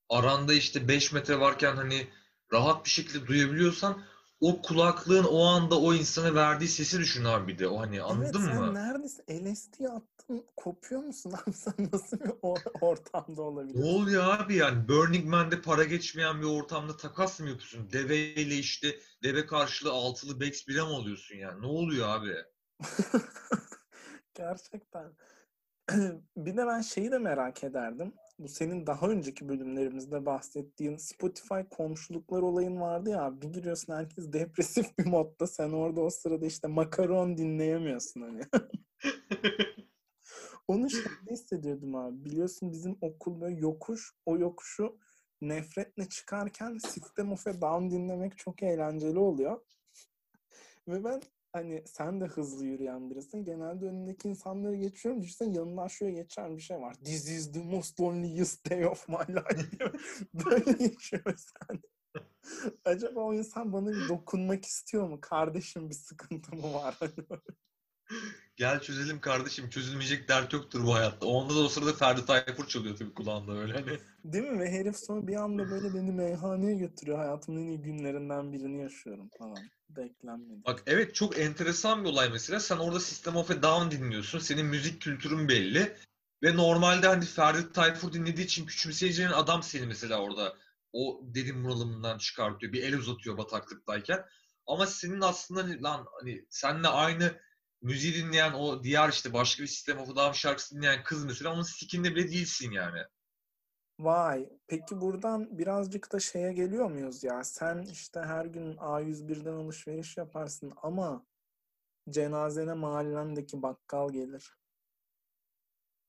aranda 0.08 0.52
işte 0.52 0.88
5 0.88 1.12
metre 1.12 1.40
varken 1.40 1.76
hani 1.76 2.08
rahat 2.52 2.84
bir 2.84 2.90
şekilde 2.90 3.26
duyabiliyorsan 3.26 4.04
o 4.40 4.62
kulaklığın 4.62 5.24
o 5.24 5.44
anda 5.44 5.80
o 5.80 5.94
insana 5.94 6.34
verdiği 6.34 6.68
sesi 6.68 6.98
düşün 6.98 7.24
abi 7.24 7.52
bir 7.52 7.58
de. 7.58 7.68
O 7.68 7.80
hani 7.80 8.02
anladın 8.02 8.40
evet, 8.40 8.54
sen 8.54 8.62
mı? 8.62 8.74
neredesin? 8.74 9.24
LSD 9.30 9.84
attın. 9.84 10.46
Kopuyor 10.56 11.02
musun 11.02 11.32
abi? 11.32 11.52
Sen 11.52 11.74
nasıl 11.92 12.20
bir 12.20 12.30
or- 12.30 12.78
ortamda 12.80 13.42
Ne 13.42 13.42
olabilirsin? 13.42 13.82
oluyor 13.84 14.24
abi 14.38 14.56
yani 14.56 14.88
Burning 14.88 15.26
Man'de 15.28 15.62
para 15.62 15.84
geçmeyen 15.84 16.40
bir 16.40 16.46
ortamda 16.46 16.96
takas 16.96 17.40
mı 17.40 17.48
yapıyorsun? 17.48 17.92
Deveyle 17.92 18.54
işte 18.58 19.00
deve 19.22 19.46
karşılığı 19.46 19.92
altılı 19.92 20.40
Bex 20.40 20.68
bira 20.68 20.86
mı 20.86 20.94
alıyorsun 20.94 21.36
yani? 21.36 21.62
Ne 21.62 21.66
oluyor 21.66 22.08
abi? 22.08 22.34
Gerçekten. 24.34 25.12
Bir 26.36 26.56
de 26.56 26.66
ben 26.66 26.80
şeyi 26.80 27.10
de 27.10 27.18
merak 27.18 27.64
ederdim. 27.64 28.14
Bu 28.40 28.48
senin 28.48 28.86
daha 28.86 29.08
önceki 29.08 29.48
bölümlerimizde 29.48 30.26
bahsettiğin 30.26 30.96
Spotify 30.96 31.60
komşuluklar 31.70 32.42
olayın 32.42 32.80
vardı 32.80 33.10
ya. 33.10 33.42
Bir 33.42 33.48
giriyorsun 33.48 33.92
herkes 33.92 34.32
depresif 34.32 34.98
bir 34.98 35.06
modda. 35.06 35.46
Sen 35.46 35.70
orada 35.70 36.00
o 36.00 36.10
sırada 36.10 36.46
işte 36.46 36.68
makaron 36.68 37.36
dinleyemiyorsun 37.36 38.20
hani. 38.20 38.42
Onu 40.68 40.90
şeyde 40.90 41.30
hissediyordum 41.30 41.94
abi. 41.94 42.24
Biliyorsun 42.24 42.72
bizim 42.72 42.98
okul 43.00 43.40
böyle 43.40 43.60
yokuş. 43.60 44.14
O 44.26 44.38
yokuşu 44.38 44.98
nefretle 45.40 46.08
çıkarken 46.08 46.78
System 46.78 47.32
of 47.32 47.46
a 47.46 47.60
Down 47.60 47.90
dinlemek 47.90 48.38
çok 48.38 48.62
eğlenceli 48.62 49.18
oluyor. 49.18 49.60
Ve 50.88 51.04
ben 51.04 51.20
hani 51.52 51.82
sen 51.86 52.20
de 52.20 52.24
hızlı 52.24 52.66
yürüyen 52.66 53.10
birisin. 53.10 53.44
Genelde 53.44 53.86
önündeki 53.86 54.28
insanları 54.28 54.76
geçiyorum. 54.76 55.22
Düşünsene 55.22 55.54
yanından 55.54 55.88
şöyle 55.88 56.12
geçen 56.12 56.56
bir 56.56 56.62
şey 56.62 56.80
var. 56.80 56.94
This 56.94 57.28
is 57.28 57.52
the 57.52 57.62
most 57.62 58.00
loneliest 58.00 58.70
day 58.70 58.86
of 58.86 59.08
my 59.08 59.34
life. 59.34 59.92
Böyle 60.34 60.72
geçiyor 60.72 61.36
sen. 61.36 61.80
Acaba 62.84 63.20
o 63.20 63.34
insan 63.34 63.72
bana 63.72 63.88
bir 63.88 64.08
dokunmak 64.08 64.64
istiyor 64.64 65.08
mu? 65.08 65.20
Kardeşim 65.20 65.90
bir 65.90 65.94
sıkıntı 65.94 66.56
mı 66.56 66.74
var? 66.74 66.98
Gel 68.56 68.80
çözelim 68.80 69.20
kardeşim. 69.20 69.70
Çözülmeyecek 69.70 70.28
dert 70.28 70.52
yoktur 70.52 70.84
bu 70.86 70.94
hayatta. 70.94 71.26
Onda 71.26 71.54
da 71.54 71.58
o 71.58 71.68
sırada 71.68 71.92
Ferdi 71.92 72.24
Tayfur 72.26 72.66
çalıyor 72.66 72.96
tabii 72.96 73.14
kulağında 73.14 73.52
öyle 73.52 73.72
hani. 73.72 73.98
Değil 74.24 74.44
mi? 74.44 74.58
Ve 74.58 74.70
herif 74.70 74.96
sonra 74.96 75.26
bir 75.26 75.36
anda 75.36 75.70
böyle 75.70 75.94
beni 75.94 76.12
meyhaneye 76.12 76.74
götürüyor. 76.74 77.18
Hayatımın 77.18 77.60
en 77.60 77.66
iyi 77.66 77.82
günlerinden 77.82 78.52
birini 78.52 78.82
yaşıyorum 78.82 79.30
falan. 79.38 79.58
Beklenmedik. 79.96 80.66
Bak 80.66 80.82
evet 80.86 81.14
çok 81.14 81.38
enteresan 81.38 82.04
bir 82.04 82.08
olay 82.08 82.28
mesela. 82.28 82.60
Sen 82.60 82.76
orada 82.76 83.00
System 83.00 83.36
of 83.36 83.50
a 83.50 83.62
Down 83.62 83.90
dinliyorsun. 83.90 84.38
Senin 84.38 84.66
müzik 84.66 85.02
kültürün 85.02 85.48
belli. 85.48 85.96
Ve 86.42 86.56
normalde 86.56 87.06
hani 87.06 87.24
Ferdi 87.24 87.72
Tayfur 87.72 88.12
dinlediği 88.12 88.46
için 88.46 88.66
küçümseyeceğin 88.66 89.30
adam 89.30 89.62
seni 89.62 89.86
mesela 89.86 90.20
orada 90.20 90.56
o 90.92 91.20
derin 91.22 91.64
bunalımından 91.64 92.18
çıkartıyor. 92.18 92.72
Bir 92.72 92.82
el 92.82 92.96
uzatıyor 92.96 93.38
bataklıktayken. 93.38 94.24
Ama 94.66 94.86
senin 94.86 95.20
aslında 95.20 95.62
hani 95.62 95.82
lan 95.82 96.06
hani 96.20 96.44
seninle 96.50 96.88
aynı 96.88 97.40
müziği 97.82 98.14
dinleyen 98.14 98.52
o 98.52 98.82
diğer 98.82 99.08
işte 99.08 99.32
başka 99.32 99.62
bir 99.62 99.68
System 99.68 99.98
of 99.98 100.10
a 100.10 100.16
Down 100.16 100.32
şarkısı 100.32 100.76
dinleyen 100.76 101.02
kız 101.02 101.24
mesela 101.24 101.52
onun 101.54 101.62
sikinde 101.62 102.14
bile 102.14 102.28
değilsin 102.28 102.70
yani. 102.70 102.98
Vay. 104.00 104.48
Peki 104.68 105.00
buradan 105.00 105.58
birazcık 105.58 106.12
da 106.12 106.20
şeye 106.20 106.52
geliyor 106.52 106.90
muyuz 106.90 107.24
ya? 107.24 107.44
Sen 107.44 107.82
işte 107.92 108.20
her 108.20 108.44
gün 108.44 108.76
A101'den 108.76 109.52
alışveriş 109.52 110.16
yaparsın 110.16 110.72
ama 110.82 111.26
cenazene 112.10 112.72
mahallendeki 112.72 113.62
bakkal 113.62 114.12
gelir. 114.12 114.56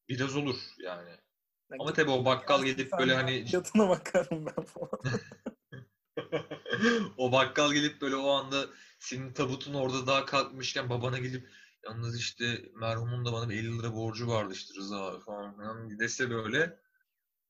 Biraz 0.09 0.35
olur 0.35 0.55
yani. 0.79 1.09
Ya 1.09 1.77
Ama 1.79 1.93
tabii 1.93 2.11
o 2.11 2.25
bakkal 2.25 2.63
gelip 2.63 2.91
böyle 2.99 3.15
hani 3.15 3.45
Fiyatına 3.49 3.89
bakarım 3.89 4.45
ben 4.45 4.65
falan. 4.65 5.01
o 7.17 7.31
bakkal 7.31 7.73
gelip 7.73 8.01
böyle 8.01 8.15
o 8.15 8.29
anda 8.29 8.65
senin 8.99 9.33
tabutun 9.33 9.73
orada 9.73 10.07
daha 10.07 10.25
kalkmışken 10.25 10.89
babana 10.89 11.17
gelip 11.17 11.49
yalnız 11.83 12.19
işte 12.19 12.65
merhumun 12.75 13.25
da 13.25 13.33
bana 13.33 13.49
bir 13.49 13.55
50 13.55 13.79
lira 13.79 13.93
borcu 13.95 14.27
vardı 14.27 14.53
işte 14.53 14.73
Rıza 14.75 15.05
abi 15.05 15.23
falan 15.23 15.55
filan 15.55 15.99
dese 15.99 16.29
böyle 16.29 16.79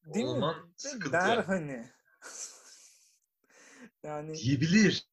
Değil 0.06 0.26
o 0.26 0.38
mi? 0.40 0.54
sıkıntı. 0.78 1.12
Der 1.12 1.38
hani. 1.38 1.90
yani 4.04 4.34
Diyebilir. 4.36 5.10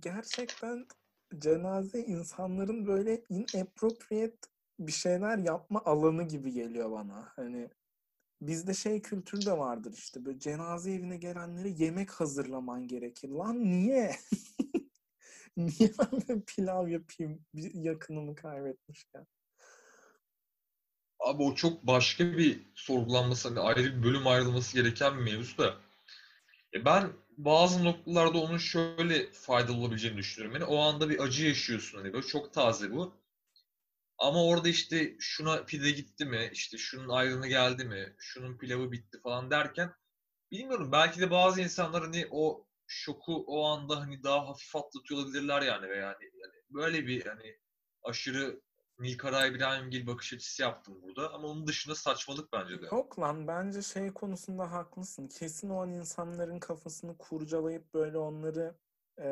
gerçekten 0.00 0.86
cenaze 1.38 2.00
insanların 2.00 2.86
böyle 2.86 3.24
inappropriate 3.28 4.36
bir 4.78 4.92
şeyler 4.92 5.38
yapma 5.38 5.82
alanı 5.84 6.22
gibi 6.22 6.52
geliyor 6.52 6.90
bana. 6.92 7.32
Hani 7.36 7.70
bizde 8.42 8.74
şey 8.74 9.02
kültürü 9.02 9.46
de 9.46 9.58
vardır 9.58 9.92
işte 9.92 10.24
böyle 10.24 10.38
cenaze 10.38 10.92
evine 10.92 11.16
gelenlere 11.16 11.68
yemek 11.68 12.10
hazırlaman 12.10 12.86
gerekir. 12.88 13.28
Lan 13.28 13.64
niye? 13.64 14.16
Niye 15.56 15.90
ben 15.98 16.20
de 16.28 16.42
pilav 16.46 16.88
yapayım 16.88 17.44
yakınımı 17.74 18.34
kaybetmişken? 18.34 19.26
Abi 21.18 21.42
o 21.42 21.54
çok 21.54 21.86
başka 21.86 22.38
bir 22.38 22.60
sorgulanması, 22.74 23.48
hani 23.48 23.60
ayrı 23.60 23.84
bir 23.84 24.02
bölüm 24.02 24.26
ayrılması 24.26 24.74
gereken 24.76 25.18
bir 25.18 25.32
mevzu 25.32 25.58
da. 25.58 25.74
E 26.74 26.84
ben 26.84 27.12
bazı 27.36 27.84
noktalarda 27.84 28.38
onun 28.38 28.58
şöyle 28.58 29.32
faydalı 29.32 29.76
olabileceğini 29.76 30.16
düşünüyorum. 30.16 30.60
Yani 30.60 30.70
o 30.70 30.78
anda 30.78 31.08
bir 31.10 31.18
acı 31.18 31.46
yaşıyorsun 31.46 31.98
hani 31.98 32.12
böyle 32.12 32.26
çok 32.26 32.54
taze 32.54 32.92
bu. 32.92 33.14
Ama 34.18 34.44
orada 34.44 34.68
işte 34.68 35.16
şuna 35.20 35.64
pide 35.64 35.90
gitti 35.90 36.24
mi, 36.24 36.50
işte 36.52 36.78
şunun 36.78 37.08
ayrını 37.08 37.48
geldi 37.48 37.84
mi, 37.84 38.14
şunun 38.18 38.58
pilavı 38.58 38.92
bitti 38.92 39.20
falan 39.22 39.50
derken 39.50 39.92
bilmiyorum 40.50 40.92
belki 40.92 41.20
de 41.20 41.30
bazı 41.30 41.60
insanlar 41.60 42.02
hani 42.02 42.26
o 42.30 42.66
şoku 42.86 43.44
o 43.46 43.64
anda 43.64 44.00
hani 44.00 44.22
daha 44.22 44.48
hafif 44.48 44.76
atlatıyor 44.76 45.20
olabilirler 45.20 45.62
yani 45.62 45.88
ve 45.88 45.96
yani, 45.96 46.24
yani 46.34 46.54
böyle 46.70 47.06
bir 47.06 47.26
hani 47.26 47.58
aşırı 48.02 48.60
Nilkara 49.00 49.46
İbrahimgil 49.46 50.06
bakış 50.06 50.34
açısı 50.34 50.62
yaptım 50.62 50.94
burada 51.02 51.34
ama 51.34 51.48
onun 51.48 51.66
dışında 51.66 51.94
saçmalık 51.94 52.52
bence 52.52 52.82
de. 52.82 52.86
Yok 52.86 53.18
lan 53.20 53.48
bence 53.48 53.82
şey 53.82 54.12
konusunda 54.12 54.72
haklısın. 54.72 55.28
Kesin 55.28 55.70
o 55.70 55.82
an 55.82 55.92
insanların 55.92 56.58
kafasını 56.58 57.18
kurcalayıp 57.18 57.94
böyle 57.94 58.18
onları 58.18 58.74
e, 59.18 59.28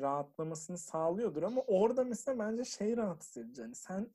rahatlamasını 0.00 0.78
sağlıyordur 0.78 1.42
ama 1.42 1.60
orada 1.60 2.04
mesela 2.04 2.38
bence 2.38 2.64
şey 2.64 2.96
rahatsız 2.96 3.36
edici. 3.36 3.62
Hani 3.62 3.74
sen 3.74 4.10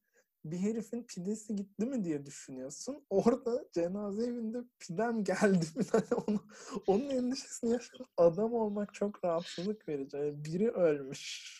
bir 0.45 0.57
herifin 0.59 1.03
pidesi 1.03 1.55
gitti 1.55 1.85
mi 1.85 2.03
diye 2.03 2.25
düşünüyorsun. 2.25 3.05
Orada 3.09 3.65
cenaze 3.73 4.23
evinde 4.23 4.57
pidem 4.79 5.23
geldi 5.23 5.65
mi? 5.75 5.83
Hani 5.91 6.23
onu, 6.27 6.43
onun 6.87 7.09
endişesini 7.09 7.71
yaşayan 7.71 8.05
adam 8.17 8.53
olmak 8.53 8.93
çok 8.93 9.23
rahatsızlık 9.25 9.87
verici. 9.87 10.17
Yani 10.17 10.45
biri 10.45 10.71
ölmüş. 10.71 11.59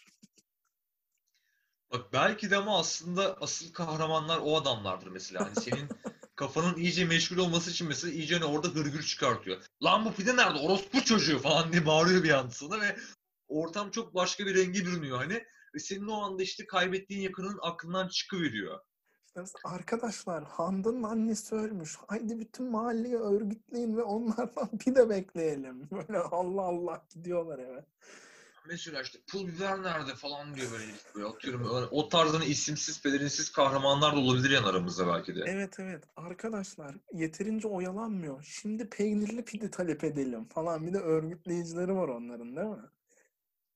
Bak 1.93 2.13
belki 2.13 2.51
de 2.51 2.57
ama 2.57 2.79
aslında 2.79 3.37
asıl 3.41 3.73
kahramanlar 3.73 4.39
o 4.43 4.57
adamlardır 4.57 5.07
mesela. 5.07 5.45
Hani 5.45 5.55
senin 5.55 5.89
kafanın 6.35 6.77
iyice 6.77 7.05
meşgul 7.05 7.37
olması 7.37 7.71
için 7.71 7.87
mesela 7.87 8.13
iyice 8.13 8.35
hani 8.35 8.45
orada 8.45 8.67
hırgür 8.67 9.03
çıkartıyor. 9.03 9.61
Lan 9.83 10.05
bu 10.05 10.13
pide 10.13 10.35
nerede? 10.35 10.59
Orospu 10.59 11.03
çocuğu 11.03 11.39
falan 11.39 11.71
diye 11.71 11.85
bağırıyor 11.85 12.23
bir 12.23 12.29
anda 12.29 12.51
sana 12.51 12.81
ve 12.81 12.97
ortam 13.47 13.91
çok 13.91 14.15
başka 14.15 14.45
bir 14.45 14.55
rengi 14.55 14.85
bürünüyor 14.85 15.17
hani. 15.17 15.43
Ve 15.75 15.79
senin 15.79 16.07
o 16.07 16.21
anda 16.21 16.43
işte 16.43 16.67
kaybettiğin 16.67 17.21
yakının 17.21 17.59
aklından 17.61 18.07
çıkıveriyor. 18.07 18.79
İşte 19.25 19.43
arkadaşlar 19.63 20.43
Handan'ın 20.43 21.03
annesi 21.03 21.55
ölmüş. 21.55 21.97
Haydi 22.07 22.39
bütün 22.39 22.71
mahalleyi 22.71 23.15
örgütleyin 23.17 23.97
ve 23.97 24.03
onlardan 24.03 24.77
pide 24.79 25.09
bekleyelim. 25.09 25.89
Böyle 25.91 26.17
Allah 26.17 26.61
Allah 26.61 27.05
gidiyorlar 27.09 27.59
eve. 27.59 27.85
Mesela 28.65 29.01
işte 29.01 29.19
pul 29.27 29.47
biber 29.47 29.83
nerede 29.83 30.15
falan 30.15 30.55
diyor 30.55 30.67
böyle 30.71 31.27
atıyorum. 31.27 31.63
Yani 31.63 31.85
o 31.91 32.09
tarzdan 32.09 32.41
isimsiz 32.41 33.01
pelerinsiz 33.01 33.51
kahramanlar 33.51 34.15
da 34.15 34.19
olabilir 34.19 34.49
yan 34.49 34.63
aramızda 34.63 35.07
belki 35.07 35.35
de. 35.35 35.43
Evet 35.47 35.79
evet 35.79 36.03
arkadaşlar 36.15 36.95
yeterince 37.13 37.67
oyalanmıyor. 37.67 38.43
Şimdi 38.43 38.89
peynirli 38.89 39.45
pide 39.45 39.71
talep 39.71 40.03
edelim 40.03 40.45
falan. 40.45 40.87
Bir 40.87 40.93
de 40.93 40.97
örgütleyicileri 40.97 41.95
var 41.95 42.07
onların 42.07 42.55
değil 42.55 42.67
mi? 42.67 42.89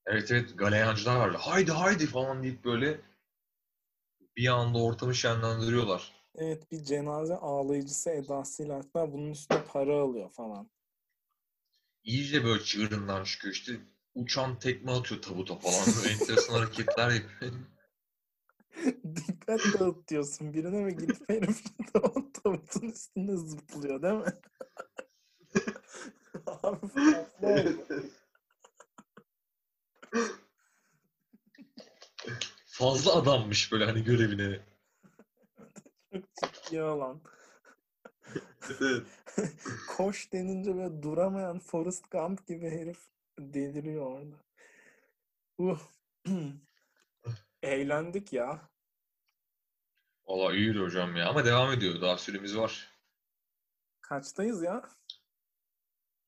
Evet 0.06 0.32
evet 0.32 0.58
galeyancılar 0.58 1.16
var. 1.16 1.36
Haydi 1.36 1.72
haydi 1.72 2.06
falan 2.06 2.44
deyip 2.44 2.66
böyle 2.66 3.02
bir 4.38 4.48
anda 4.48 4.84
ortamı 4.84 5.16
şenlendiriyorlar. 5.16 6.12
Evet 6.36 6.72
bir 6.72 6.84
cenaze 6.84 7.36
ağlayıcısı 7.36 8.10
edasıyla 8.10 8.76
hatta 8.76 9.14
bunun 9.14 9.32
üstüne 9.32 9.64
para 9.64 10.02
alıyor 10.02 10.30
falan. 10.30 10.70
İyice 12.04 12.44
böyle 12.44 12.64
çığırından 12.64 13.24
çıkıyor 13.24 13.54
işte 13.54 13.74
uçan 14.16 14.60
tekme 14.60 14.92
atıyor 14.92 15.22
tabuta 15.22 15.56
falan. 15.56 15.86
Böyle 15.98 16.14
enteresan 16.14 16.54
hareketler 16.54 17.10
yapıyor. 17.10 17.54
Dikkat 19.16 19.60
dağıt 19.80 20.08
diyorsun 20.08 20.54
birine 20.54 20.86
ve 20.86 20.92
gidip 20.92 21.30
herifin 21.30 21.84
de 21.94 22.00
o 22.00 22.32
tabutun 22.32 22.90
üstünde 22.90 23.38
zıplıyor 23.38 24.02
değil 24.02 24.14
mi? 24.14 24.34
Abi 26.64 26.88
fazla 26.88 27.48
oldu. 27.48 28.10
Fazla 32.66 33.16
adammış 33.16 33.72
böyle 33.72 33.86
hani 33.86 34.04
görevine. 34.04 34.60
Çok 36.12 36.54
ciddi 36.64 36.82
olan. 36.82 37.22
Koş 39.98 40.34
denince 40.34 40.76
böyle 40.76 41.04
duramayan 41.04 41.60
Forrest 41.60 42.12
Gump 42.12 42.48
gibi 42.48 42.70
herif 42.70 43.13
deliriyor 43.40 44.06
orada. 44.06 44.36
Uh. 45.58 45.80
Eğlendik 47.64 48.34
ya. 48.34 48.70
Valla 50.26 50.56
iyiydi 50.56 50.80
hocam 50.80 51.16
ya 51.16 51.30
ama 51.30 51.46
devam 51.46 51.72
ediyor. 51.72 52.02
Daha 52.02 52.18
süremiz 52.18 52.58
var. 52.58 52.88
Kaçtayız 54.02 54.64
ya? 54.64 54.82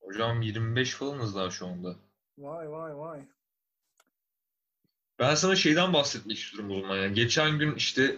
Hocam 0.00 0.42
25 0.42 0.94
falanız 0.94 1.36
daha 1.36 1.50
şu 1.50 1.66
anda. 1.66 1.96
Vay 2.38 2.70
vay 2.70 2.98
vay. 2.98 3.20
Ben 5.18 5.34
sana 5.34 5.56
şeyden 5.56 5.92
bahsetmek 5.92 6.38
istiyorum 6.38 6.70
o 6.70 6.80
zaman. 6.80 6.96
Yani 6.96 7.14
geçen 7.14 7.58
gün 7.58 7.74
işte 7.74 8.16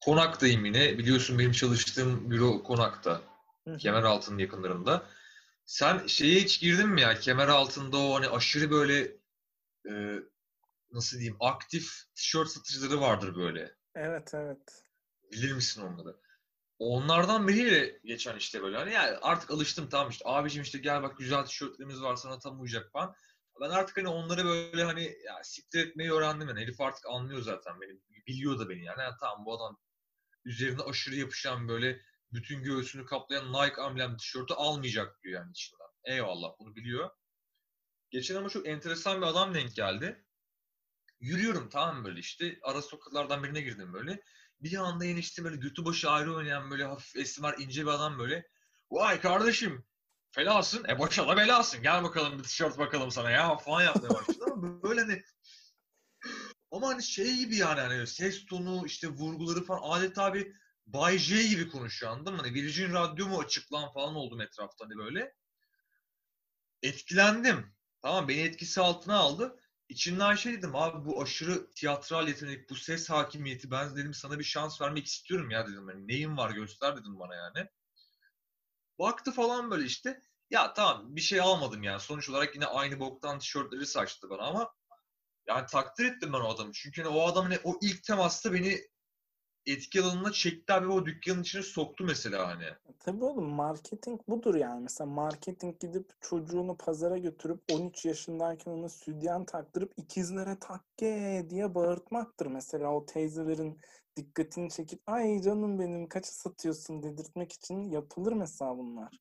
konaktayım 0.00 0.64
yine. 0.64 0.98
Biliyorsun 0.98 1.38
benim 1.38 1.52
çalıştığım 1.52 2.30
büro 2.30 2.62
konakta. 2.62 3.20
Hı. 3.68 3.76
Kemeraltı'nın 3.76 4.38
yakınlarında. 4.38 5.06
Sen 5.68 6.06
şeye 6.06 6.40
hiç 6.40 6.60
girdin 6.60 6.88
mi 6.88 7.00
ya? 7.00 7.20
Kemeraltı'nda 7.20 7.98
o 7.98 8.14
hani 8.14 8.28
aşırı 8.28 8.70
böyle 8.70 9.16
e, 9.90 10.22
nasıl 10.92 11.16
diyeyim 11.16 11.36
aktif 11.40 11.92
tişört 12.14 12.48
satıcıları 12.48 13.00
vardır 13.00 13.36
böyle. 13.36 13.74
Evet 13.94 14.34
evet. 14.34 14.84
Bilir 15.32 15.52
misin 15.52 15.82
onları? 15.82 16.16
Onlardan 16.78 17.48
biriyle 17.48 18.00
geçen 18.04 18.36
işte 18.36 18.62
böyle 18.62 18.76
hani 18.76 18.92
yani 18.92 19.16
artık 19.16 19.50
alıştım 19.50 19.88
tamam 19.88 20.10
işte 20.10 20.24
abicim 20.28 20.62
işte 20.62 20.78
gel 20.78 21.02
bak 21.02 21.18
güzel 21.18 21.44
tişörtlerimiz 21.44 22.02
var 22.02 22.16
sana 22.16 22.38
tam 22.38 22.60
uyacak 22.60 22.92
falan. 22.92 23.14
Ben 23.60 23.70
artık 23.70 23.96
hani 23.96 24.08
onları 24.08 24.44
böyle 24.44 24.84
hani 24.84 25.02
ya 25.26 25.44
siktir 25.44 25.86
etmeyi 25.86 26.12
öğrendim 26.12 26.48
yani. 26.48 26.60
Herif 26.60 26.80
artık 26.80 27.06
anlıyor 27.06 27.42
zaten 27.42 27.80
beni. 27.80 28.00
Biliyor 28.26 28.58
da 28.58 28.68
beni 28.68 28.84
yani. 28.84 29.00
yani 29.00 29.14
tamam 29.20 29.46
bu 29.46 29.56
adam 29.56 29.78
üzerine 30.44 30.82
aşırı 30.82 31.14
yapışan 31.14 31.68
böyle 31.68 32.00
bütün 32.32 32.62
göğsünü 32.62 33.06
kaplayan 33.06 33.52
Nike 33.52 33.82
amblem 33.82 34.16
tişörtü 34.16 34.54
almayacak 34.54 35.22
diyor 35.22 35.40
yani 35.40 35.50
içinden. 35.50 35.86
Eyvallah 36.04 36.50
bunu 36.58 36.76
biliyor. 36.76 37.10
Geçen 38.10 38.34
ama 38.34 38.48
çok 38.48 38.66
enteresan 38.66 39.20
bir 39.20 39.26
adam 39.26 39.54
denk 39.54 39.74
geldi. 39.74 40.24
Yürüyorum 41.20 41.68
tamam 41.68 42.04
böyle 42.04 42.20
işte. 42.20 42.58
Ara 42.62 42.82
sokaklardan 42.82 43.44
birine 43.44 43.60
girdim 43.60 43.92
böyle. 43.92 44.22
Bir 44.60 44.76
anda 44.76 45.04
enişte 45.04 45.44
böyle 45.44 45.56
götü 45.56 45.84
başı 45.84 46.10
ayrı 46.10 46.34
oynayan 46.34 46.70
böyle 46.70 46.84
hafif 46.84 47.16
esmer 47.16 47.54
ince 47.58 47.82
bir 47.82 47.90
adam 47.90 48.18
böyle. 48.18 48.48
Vay 48.90 49.20
kardeşim 49.20 49.84
felasın. 50.30 50.84
E 50.88 50.98
boşa 50.98 51.28
da 51.28 51.36
belasın. 51.36 51.82
Gel 51.82 52.04
bakalım 52.04 52.38
bir 52.38 52.44
tişört 52.44 52.78
bakalım 52.78 53.10
sana 53.10 53.30
ya 53.30 53.56
falan 53.56 53.82
yapmaya 53.82 54.14
başladı 54.14 54.44
ama 54.52 54.82
böyle 54.82 55.00
hani 55.00 55.22
ama 56.70 56.88
hani 56.88 57.02
şey 57.02 57.36
gibi 57.36 57.56
yani 57.56 57.80
hani 57.80 58.06
ses 58.06 58.46
tonu 58.46 58.86
işte 58.86 59.08
vurguları 59.08 59.64
falan 59.64 59.90
adeta 59.90 60.34
bir 60.34 60.52
Bay 60.92 61.18
J 61.18 61.42
gibi 61.42 61.68
konuşuyor 61.68 62.12
anladın 62.12 62.34
mı? 62.34 62.42
Hani 62.42 62.54
Virgin 62.54 62.92
Radyo 62.92 63.28
mu 63.28 63.38
açıklan 63.38 63.92
falan 63.92 64.14
oldum 64.14 64.40
etrafta 64.40 64.84
hani 64.84 64.96
böyle. 64.96 65.34
Etkilendim. 66.82 67.74
Tamam 68.02 68.28
beni 68.28 68.40
etkisi 68.40 68.80
altına 68.80 69.16
aldı. 69.16 69.60
İçinden 69.88 70.34
şey 70.34 70.52
dedim 70.52 70.76
abi 70.76 71.04
bu 71.04 71.22
aşırı 71.22 71.70
tiyatral 71.70 72.28
yetenek, 72.28 72.70
bu 72.70 72.74
ses 72.74 73.10
hakimiyeti 73.10 73.70
ben 73.70 73.96
dedim 73.96 74.14
sana 74.14 74.38
bir 74.38 74.44
şans 74.44 74.80
vermek 74.80 75.06
istiyorum 75.06 75.50
ya 75.50 75.66
dedim. 75.66 75.88
Hani 75.88 76.08
neyin 76.08 76.36
var 76.36 76.50
göster 76.50 76.96
dedim 76.96 77.18
bana 77.18 77.34
yani. 77.34 77.68
Baktı 78.98 79.32
falan 79.32 79.70
böyle 79.70 79.84
işte. 79.84 80.22
Ya 80.50 80.72
tamam 80.72 81.16
bir 81.16 81.20
şey 81.20 81.40
almadım 81.40 81.82
yani. 81.82 82.00
Sonuç 82.00 82.30
olarak 82.30 82.54
yine 82.54 82.66
aynı 82.66 83.00
boktan 83.00 83.38
tişörtleri 83.38 83.86
saçtı 83.86 84.30
bana 84.30 84.42
ama 84.42 84.74
yani 85.46 85.66
takdir 85.66 86.04
ettim 86.04 86.32
ben 86.32 86.40
o 86.40 86.48
adamı. 86.48 86.72
Çünkü 86.72 87.02
hani 87.02 87.14
o 87.14 87.26
adam 87.26 87.44
hani 87.44 87.58
o 87.64 87.78
ilk 87.82 88.02
temasta 88.04 88.52
beni 88.52 88.80
etki 89.68 90.02
alanına 90.02 90.32
çekti 90.32 90.72
abi 90.72 90.86
o 90.86 91.06
dükkanın 91.06 91.42
içine 91.42 91.62
soktu 91.62 92.04
mesela 92.04 92.48
hani. 92.48 92.64
Tabii 92.98 93.24
oğlum 93.24 93.50
marketing 93.50 94.20
budur 94.28 94.54
yani. 94.54 94.82
Mesela 94.82 95.10
marketing 95.10 95.80
gidip 95.80 96.12
çocuğunu 96.20 96.76
pazara 96.76 97.18
götürüp 97.18 97.60
13 97.72 98.04
yaşındayken 98.04 98.70
ona 98.70 98.88
sütyen 98.88 99.44
taktırıp 99.44 99.92
ikizlere 99.96 100.58
takke 100.60 101.46
diye 101.50 101.74
bağırtmaktır. 101.74 102.46
Mesela 102.46 102.94
o 102.94 103.06
teyzelerin 103.06 103.80
dikkatini 104.16 104.70
çekip 104.70 105.00
ay 105.06 105.40
canım 105.42 105.78
benim 105.78 106.08
kaça 106.08 106.30
satıyorsun 106.32 107.02
dedirtmek 107.02 107.52
için 107.52 107.90
yapılır 107.90 108.32
mesela 108.32 108.78
bunlar. 108.78 109.20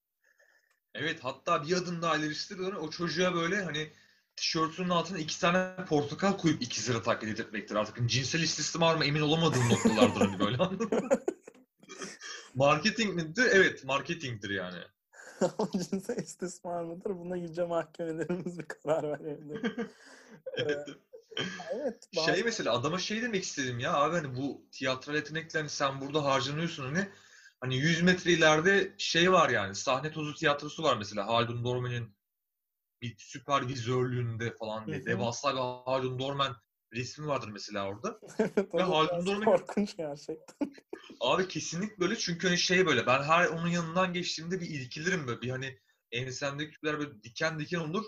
Evet 0.94 1.20
hatta 1.24 1.64
bir 1.64 1.78
adım 1.78 2.02
daha 2.02 2.18
ilerisi 2.18 2.56
o 2.82 2.90
çocuğa 2.90 3.34
böyle 3.34 3.62
hani 3.64 3.92
tişörtünün 4.38 4.90
altına 4.90 5.18
iki 5.18 5.40
tane 5.40 5.86
portakal 5.90 6.38
koyup 6.38 6.62
ikizlere 6.62 7.02
taklit 7.02 7.40
etmektir. 7.40 7.76
Artık 7.76 8.00
hani 8.00 8.08
cinsel 8.08 8.40
istismar 8.42 8.96
mı 8.96 9.06
emin 9.06 9.22
olamadığım 9.22 9.70
noktalardır 9.70 10.22
hani 10.22 10.40
böyle? 10.40 10.58
Marketing 12.56 13.16
midir? 13.16 13.48
Evet 13.52 13.84
marketingdir 13.84 14.50
yani. 14.50 14.80
Ama 15.58 15.70
cinsel 15.72 16.18
istismar 16.18 16.84
mıdır? 16.84 17.10
Buna 17.10 17.36
yüce 17.38 17.64
mahkemelerimiz 17.64 18.60
bir 18.60 18.66
karar 18.66 19.20
verebilir. 19.20 19.72
Ee, 20.58 20.64
evet. 21.74 22.08
Şey 22.14 22.28
bazı- 22.28 22.44
mesela 22.46 22.74
adama 22.74 23.00
şey 23.00 23.22
demek 23.22 23.44
istedim 23.44 23.80
ya 23.80 23.94
abi 23.94 24.16
hani 24.16 24.36
bu 24.36 24.66
tiyatral 24.72 25.16
yeteneklerini 25.16 25.70
sen 25.70 26.02
burada 26.02 26.24
harcanıyorsun 26.24 26.84
hani 26.86 27.10
hani 27.62 27.78
100 27.78 28.02
metre 28.02 28.32
ileride 28.32 28.94
şey 28.98 29.32
var 29.32 29.50
yani 29.50 29.76
sahne 29.76 30.12
tozu 30.12 30.36
tiyatrosu 30.36 30.84
var 30.84 30.98
mesela 30.98 31.28
Haldun 31.28 31.64
Dorman'ın 31.64 32.17
bir 33.02 33.18
süpervizörlüğünde 33.18 34.56
falan 34.56 34.88
diye 34.88 35.06
devasa 35.06 35.54
bir 35.54 35.58
Haldun 35.58 36.20
Dorman 36.20 36.58
resmi 36.94 37.28
vardır 37.28 37.48
mesela 37.48 37.88
orada. 37.88 38.20
Ve 38.40 38.68
biraz 38.74 39.26
Dorman'ın 39.26 39.46
korkunç 39.46 39.98
gerçekten. 39.98 40.56
Abi 41.20 41.48
kesinlikle 41.48 42.00
böyle 42.00 42.16
çünkü 42.16 42.48
hani 42.48 42.58
şey 42.58 42.86
böyle 42.86 43.06
ben 43.06 43.24
her 43.24 43.48
onun 43.48 43.68
yanından 43.68 44.14
geçtiğimde 44.14 44.62
bir 44.62 44.70
irkilirim 44.70 45.28
böyle 45.28 45.42
bir 45.42 45.50
hani 45.50 45.80
ensemdeki 46.12 46.80
tüyler 46.80 47.00
böyle 47.00 47.24
diken 47.24 47.60
diken 47.60 47.80
olur. 47.80 48.06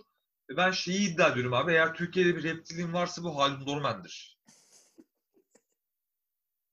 Ve 0.49 0.58
ben 0.58 0.71
şeyi 0.71 1.13
iddia 1.13 1.30
ediyorum 1.30 1.54
abi 1.54 1.71
eğer 1.71 1.93
Türkiye'de 1.93 2.36
bir 2.36 2.43
reptilin 2.43 2.93
varsa 2.93 3.23
bu 3.23 3.38
Haldun 3.38 3.67
Dorman'dır. 3.67 4.39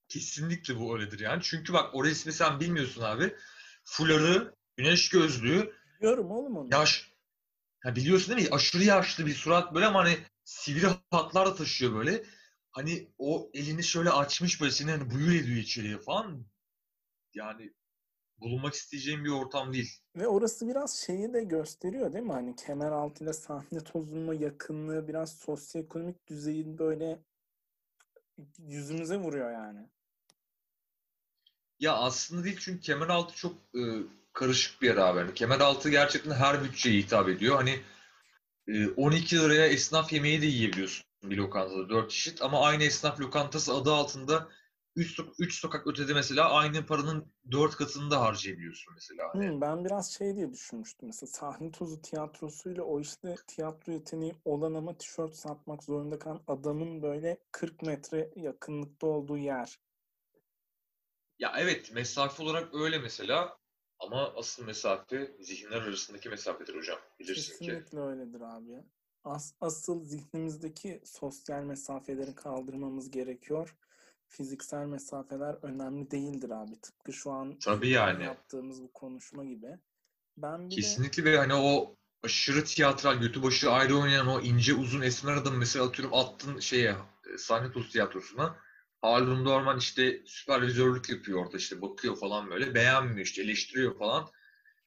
Kesinlikle 0.09 0.77
bu 0.81 0.95
öyledir 0.95 1.19
yani. 1.21 1.43
Çünkü 1.43 1.73
bak 1.73 1.95
o 1.95 2.05
resmi 2.05 2.33
sen 2.33 2.61
bilmiyorsun 2.61 3.03
abi. 3.03 3.37
Fuları, 3.85 4.55
güneş 4.77 5.09
gözlüğü, 5.09 5.73
Biliyorum 5.99 6.31
oğlum 6.31 6.57
onu. 6.57 6.69
yaş. 6.73 7.16
Ha 7.87 7.97
biliyorsun 7.97 8.37
değil 8.37 8.49
mi? 8.49 8.55
Aşırı 8.55 8.85
yaşlı 8.85 9.27
bir 9.27 9.35
surat 9.35 9.75
böyle 9.75 9.87
ama 9.87 10.05
hani 10.05 10.19
sivri 10.45 10.87
hatlar 11.11 11.47
da 11.47 11.55
taşıyor 11.55 11.95
böyle. 11.95 12.25
hani 12.71 13.09
o 13.19 13.51
elini 13.55 13.85
şöyle 13.85 14.11
açmış 14.11 14.61
böyle 14.61 14.73
seni 14.73 14.91
hani 14.91 15.11
buyur 15.11 15.33
ediyor 15.33 15.57
içeriye 15.57 15.99
falan. 15.99 16.47
Yani 17.35 17.73
bulunmak 18.39 18.75
isteyeceğim 18.75 19.25
bir 19.25 19.31
ortam 19.31 19.73
değil. 19.73 19.91
Ve 20.17 20.29
orası 20.29 20.69
biraz 20.69 20.97
şeyi 20.97 21.33
de 21.33 21.45
gösteriyor 21.45 22.13
değil 22.13 22.25
mi? 22.25 22.33
Hani 22.33 22.57
kemer 22.57 23.21
ile 23.21 23.33
sahne 23.33 23.85
tozunma 23.85 24.35
yakınlığı 24.35 25.09
biraz 25.09 25.39
sosyoekonomik 25.39 26.27
düzeyin 26.27 26.79
böyle 26.79 27.19
yüzümüze 28.59 29.17
vuruyor 29.17 29.53
yani. 29.53 29.89
Ya 31.81 31.95
aslında 31.97 32.45
değil 32.45 32.57
çünkü 32.61 32.81
kemeraltı 32.81 33.35
çok 33.35 33.55
e, 33.75 33.81
karışık 34.37 34.83
bir 34.83 34.87
yer 34.87 34.97
abi. 34.97 35.19
Yani 35.19 35.35
kemeraltı 35.35 35.91
gerçekten 35.91 36.31
her 36.31 36.65
bütçeye 36.65 36.99
hitap 36.99 37.29
ediyor. 37.29 37.57
Hani 37.57 37.81
e, 38.69 38.89
12 38.89 39.39
liraya 39.39 39.67
esnaf 39.67 40.13
yemeği 40.13 40.43
de 40.43 40.47
yiyebiliyorsun 40.47 41.07
bir 41.23 41.37
lokantada 41.37 41.89
4 41.89 42.11
çeşit 42.11 42.43
ama 42.43 42.61
aynı 42.61 42.85
esnaf 42.85 43.21
lokantası 43.21 43.75
adı 43.75 43.93
altında 43.93 44.49
3 44.97 45.21
3 45.39 45.61
sokak 45.61 45.87
ötede 45.87 46.15
mesela 46.15 46.51
aynı 46.51 46.87
paranın 46.87 47.33
4 47.51 47.77
katını 47.77 48.11
da 48.11 48.21
harcayabiliyorsun 48.21 48.95
mesela. 48.95 49.29
Hani. 49.33 49.49
Hmm, 49.49 49.61
ben 49.61 49.85
biraz 49.85 50.13
şey 50.13 50.37
diye 50.37 50.53
düşünmüştüm 50.53 51.07
mesela 51.09 51.31
sahne 51.31 51.71
tozu 51.71 52.03
tiyatrosuyla 52.03 52.83
o 52.83 53.01
işte 53.01 53.35
tiyatro 53.47 53.93
yeteneği 53.93 54.35
olan 54.45 54.75
ama 54.75 54.99
tişört 54.99 55.35
satmak 55.35 55.85
zorunda 55.85 56.19
kalan 56.19 56.43
adamın 56.47 57.03
böyle 57.03 57.39
40 57.53 57.83
metre 57.83 58.31
yakınlıkta 58.37 59.07
olduğu 59.07 59.39
yer. 59.39 59.79
Ya 61.39 61.55
evet 61.59 61.93
mesafe 61.93 62.43
olarak 62.43 62.75
öyle 62.75 62.99
mesela 62.99 63.59
ama 63.99 64.33
asıl 64.37 64.65
mesafe 64.65 65.37
zihinler 65.41 65.83
arasındaki 65.83 66.29
mesafedir 66.29 66.77
hocam. 66.77 66.99
Bilirsin 67.21 67.53
Kesinlikle 67.53 67.67
ki. 67.67 67.85
Kesinlikle 67.85 68.01
öyledir 68.01 68.41
abi. 68.41 68.85
As 69.25 69.55
asıl 69.61 70.05
zihnimizdeki 70.05 71.03
sosyal 71.05 71.63
mesafeleri 71.63 72.35
kaldırmamız 72.35 73.11
gerekiyor. 73.11 73.77
Fiziksel 74.29 74.87
mesafeler 74.87 75.57
önemli 75.63 76.11
değildir 76.11 76.51
abi. 76.51 76.81
Tıpkı 76.81 77.13
şu 77.13 77.31
an 77.31 77.59
Tabii 77.59 77.89
yani. 77.89 78.25
yaptığımız 78.25 78.83
bu 78.83 78.93
konuşma 78.93 79.45
gibi. 79.45 79.79
Ben 80.37 80.71
bir 80.71 80.75
Kesinlikle 80.75 81.25
de... 81.25 81.33
ve 81.33 81.39
hani 81.39 81.55
o 81.55 81.97
aşırı 82.23 82.65
tiyatral, 82.65 83.15
götü 83.21 83.43
başı 83.43 83.71
ayrı 83.71 83.97
oynayan 83.97 84.27
o 84.27 84.41
ince 84.41 84.75
uzun 84.75 85.03
esmer 85.03 85.37
adam 85.37 85.57
mesela 85.57 85.85
atıyorum 85.87 86.15
attın 86.15 86.61
şeye 86.61 86.97
e, 87.35 87.39
sahne 87.39 87.73
toz 87.73 87.91
tiyatrosuna 87.93 88.57
Harun 89.07 89.45
Dorman 89.45 89.79
işte 89.79 90.23
süpervizörlük 90.27 91.11
yapıyor 91.11 91.45
orada 91.45 91.57
işte 91.57 91.83
bakıyor 91.83 92.17
falan 92.17 92.51
böyle 92.51 92.75
beğenmiyor 92.75 93.27
işte 93.27 93.43
eleştiriyor 93.43 93.99
falan. 93.99 94.29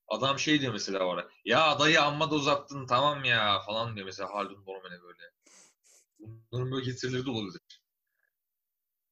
Adam 0.08 0.40
şey 0.40 0.62
diyor 0.62 0.74
mesela 0.74 1.08
bana 1.08 1.28
ya 1.46 1.80
dayı 1.80 2.02
amma 2.02 2.32
da 2.32 2.36
uzattın 2.36 2.88
tamam 2.88 3.24
ya 3.24 3.60
falan 3.60 3.96
diyor 3.96 4.06
mesela 4.06 4.34
Harun 4.34 4.66
Dorman'e 4.66 5.02
böyle. 5.02 5.32
Bunların 6.20 6.72
böyle 6.72 6.86
getirileri 6.86 7.26
de 7.26 7.30
olabilir. 7.30 7.82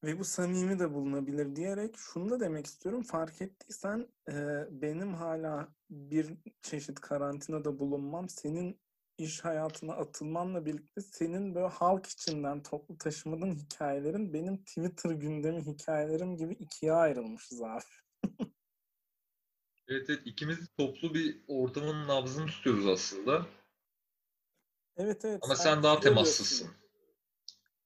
Ve 0.04 0.20
bu 0.20 0.26
samimi 0.26 0.80
de 0.80 0.94
bulunabilir 0.94 1.56
diyerek 1.56 1.96
şunu 1.98 2.30
da 2.30 2.40
demek 2.40 2.66
istiyorum. 2.66 3.04
Fark 3.04 3.42
ettiysen 3.42 4.08
e, 4.32 4.68
benim 4.72 5.14
hala 5.14 5.68
bir 5.90 6.34
çeşit 6.62 7.00
karantinada 7.00 7.80
bulunmam 7.80 8.30
senin 8.30 8.80
iş 9.18 9.46
hayatına 9.46 9.94
atılmanla 9.94 10.66
birlikte 10.66 11.02
senin 11.02 11.56
böyle 11.56 11.68
halk 11.68 12.06
içinden 12.06 12.64
toplu 12.64 12.98
taşımadan 12.98 13.56
hikayelerin 13.56 14.34
benim 14.34 14.58
Twitter 14.58 15.10
gündemi 15.10 15.66
hikayelerim 15.66 16.38
gibi 16.38 16.54
ikiye 16.54 16.94
ayrılmışız 16.94 17.62
abi. 17.62 17.84
evet 19.88 20.10
evet 20.10 20.22
ikimiz 20.26 20.60
toplu 20.78 21.14
bir 21.14 21.44
ortamın 21.48 22.08
nabzını 22.08 22.46
tutuyoruz 22.46 22.88
aslında. 22.88 23.46
Evet 24.98 25.26
evet. 25.26 25.40
Ama 25.44 25.56
sen, 25.56 25.64
sen 25.74 25.84
daha 25.84 26.00
temassızsın. 26.00 26.70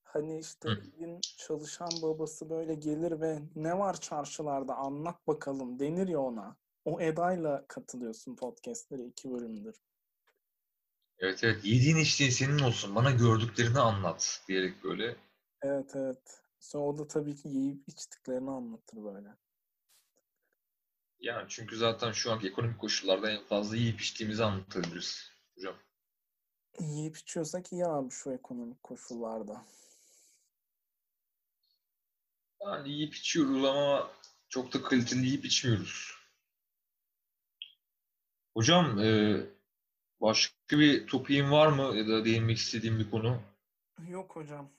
Hani 0.03 0.39
işte 0.39 0.69
bir 0.69 1.35
çalışan 1.37 1.89
babası 2.01 2.49
böyle 2.49 2.75
gelir 2.75 3.21
ve 3.21 3.39
ne 3.55 3.79
var 3.79 4.01
çarşılarda 4.01 4.75
anlat 4.75 5.27
bakalım 5.27 5.79
denir 5.79 6.07
ya 6.07 6.19
ona. 6.19 6.57
O 6.85 7.01
edayla 7.01 7.65
katılıyorsun 7.67 8.35
podcastlere 8.35 9.05
iki 9.05 9.31
bölümdür. 9.31 9.75
Evet 11.21 11.43
evet. 11.43 11.65
Yediğin 11.65 11.97
içtiğin 11.97 12.31
senin 12.31 12.59
olsun. 12.59 12.95
Bana 12.95 13.11
gördüklerini 13.11 13.79
anlat 13.79 14.43
diyerek 14.47 14.83
böyle. 14.83 15.15
Evet 15.61 15.91
evet. 15.95 16.41
Sonra 16.59 16.83
o 16.83 16.97
da 16.97 17.07
tabii 17.07 17.35
ki 17.35 17.47
yiyip 17.47 17.87
içtiklerini 17.87 18.49
anlatır 18.49 19.03
böyle. 19.03 19.27
Yani 21.19 21.45
çünkü 21.49 21.77
zaten 21.77 22.11
şu 22.11 22.31
anki 22.31 22.47
ekonomik 22.47 22.79
koşullarda 22.79 23.31
en 23.31 23.43
fazla 23.43 23.75
yiyip 23.75 24.01
içtiğimizi 24.01 24.43
anlatabiliriz 24.43 25.31
hocam. 25.55 25.75
Yiyip 26.79 27.17
içiyorsak 27.17 27.73
iyi 27.73 27.85
abi 27.85 28.11
şu 28.11 28.31
ekonomik 28.31 28.83
koşullarda. 28.83 29.65
Yani 32.61 32.89
yiyip 32.89 33.15
içiyoruz 33.15 33.65
ama 33.65 34.11
çok 34.49 34.73
da 34.73 34.81
kaliteli 34.81 35.25
yiyip 35.25 35.45
içmiyoruz. 35.45 36.11
Hocam 38.53 38.99
e, 38.99 39.39
Başka 40.21 40.60
bir 40.79 41.07
topiğin 41.07 41.51
var 41.51 41.67
mı 41.67 41.97
ya 41.97 42.07
da 42.07 42.25
değinmek 42.25 42.57
istediğim 42.57 42.99
bir 42.99 43.11
konu? 43.11 43.41
Yok 44.07 44.35
hocam. 44.35 44.69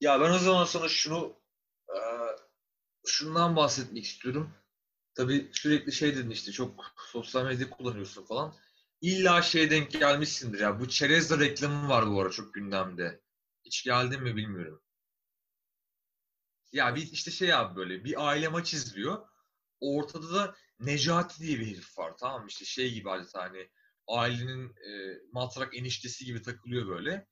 Ya 0.00 0.20
ben 0.20 0.30
o 0.30 0.38
zaman 0.38 0.64
sana 0.64 0.88
şunu 0.88 1.36
e, 1.88 1.98
şundan 3.06 3.56
bahsetmek 3.56 4.04
istiyorum. 4.04 4.50
Tabii 5.14 5.50
sürekli 5.52 5.92
şey 5.92 6.16
dedin 6.16 6.30
işte 6.30 6.52
çok 6.52 6.84
sosyal 6.96 7.44
medya 7.44 7.70
kullanıyorsun 7.70 8.24
falan. 8.24 8.54
İlla 9.00 9.42
şeye 9.42 9.70
denk 9.70 9.90
gelmişsindir 9.90 10.60
ya. 10.60 10.80
Bu 10.80 10.88
çerezle 10.88 11.38
reklamı 11.38 11.88
var 11.88 12.10
bu 12.10 12.20
ara 12.20 12.30
çok 12.30 12.54
gündemde. 12.54 13.20
Hiç 13.64 13.84
geldin 13.84 14.22
mi 14.22 14.36
bilmiyorum. 14.36 14.82
Ya 16.72 16.94
bir 16.94 17.12
işte 17.12 17.30
şey 17.30 17.54
abi 17.54 17.76
böyle 17.76 18.04
bir 18.04 18.28
aile 18.28 18.48
maç 18.48 18.74
izliyor. 18.74 19.28
Ortada 19.80 20.34
da 20.34 20.56
Necati 20.80 21.42
diye 21.42 21.60
bir 21.60 21.66
herif 21.66 21.98
var 21.98 22.16
tamam 22.18 22.42
mı? 22.42 22.48
İşte 22.48 22.64
şey 22.64 22.94
gibi 22.94 23.10
adeta 23.10 23.42
hani 23.42 23.68
ailenin 24.08 24.68
e, 24.68 25.18
matrak 25.32 25.76
eniştesi 25.78 26.24
gibi 26.24 26.42
takılıyor 26.42 26.88
böyle. 26.88 27.26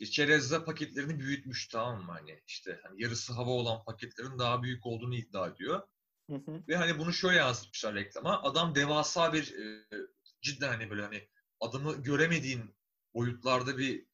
E, 0.00 0.64
paketlerini 0.64 1.20
büyütmüş 1.20 1.68
tamam 1.68 2.04
mı? 2.04 2.12
Hani 2.12 2.42
işte 2.46 2.80
hani 2.82 3.02
yarısı 3.02 3.32
hava 3.32 3.50
olan 3.50 3.84
paketlerin 3.84 4.38
daha 4.38 4.62
büyük 4.62 4.86
olduğunu 4.86 5.14
iddia 5.14 5.48
ediyor. 5.48 5.82
Hı 6.30 6.36
hı. 6.36 6.62
Ve 6.68 6.76
hani 6.76 6.98
bunu 6.98 7.12
şöyle 7.12 7.36
yansıtmışlar 7.36 7.94
reklama. 7.94 8.42
Adam 8.42 8.74
devasa 8.74 9.32
bir 9.32 9.54
e, 9.54 9.84
cidden 10.42 10.68
hani 10.68 10.90
böyle 10.90 11.02
hani 11.02 11.28
adamı 11.60 12.02
göremediğin 12.02 12.76
boyutlarda 13.14 13.78
bir 13.78 14.06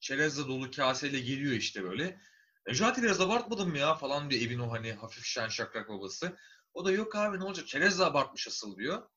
çerezle 0.00 0.46
dolu 0.46 0.70
kaseyle 0.70 1.20
geliyor 1.20 1.52
işte 1.52 1.82
böyle. 1.82 2.20
Necati 2.68 3.02
biraz 3.02 3.20
abartmadın 3.20 3.68
mı 3.68 3.78
ya 3.78 3.94
falan 3.94 4.30
diyor 4.30 4.42
evin 4.42 4.58
o 4.58 4.72
hani 4.72 4.92
hafif 4.92 5.24
şen 5.24 5.48
şakrak 5.48 5.88
babası. 5.88 6.36
O 6.74 6.84
da 6.84 6.92
yok 6.92 7.16
abi 7.16 7.38
ne 7.38 7.44
olacak 7.44 7.66
çerezle 7.66 8.04
abartmış 8.04 8.48
asıl 8.48 8.76
diyor. 8.76 9.08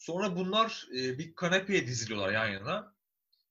Sonra 0.00 0.36
bunlar 0.36 0.88
e, 0.96 1.18
bir 1.18 1.34
kanepeye 1.34 1.86
diziliyorlar 1.86 2.32
yan 2.32 2.48
yana. 2.48 2.94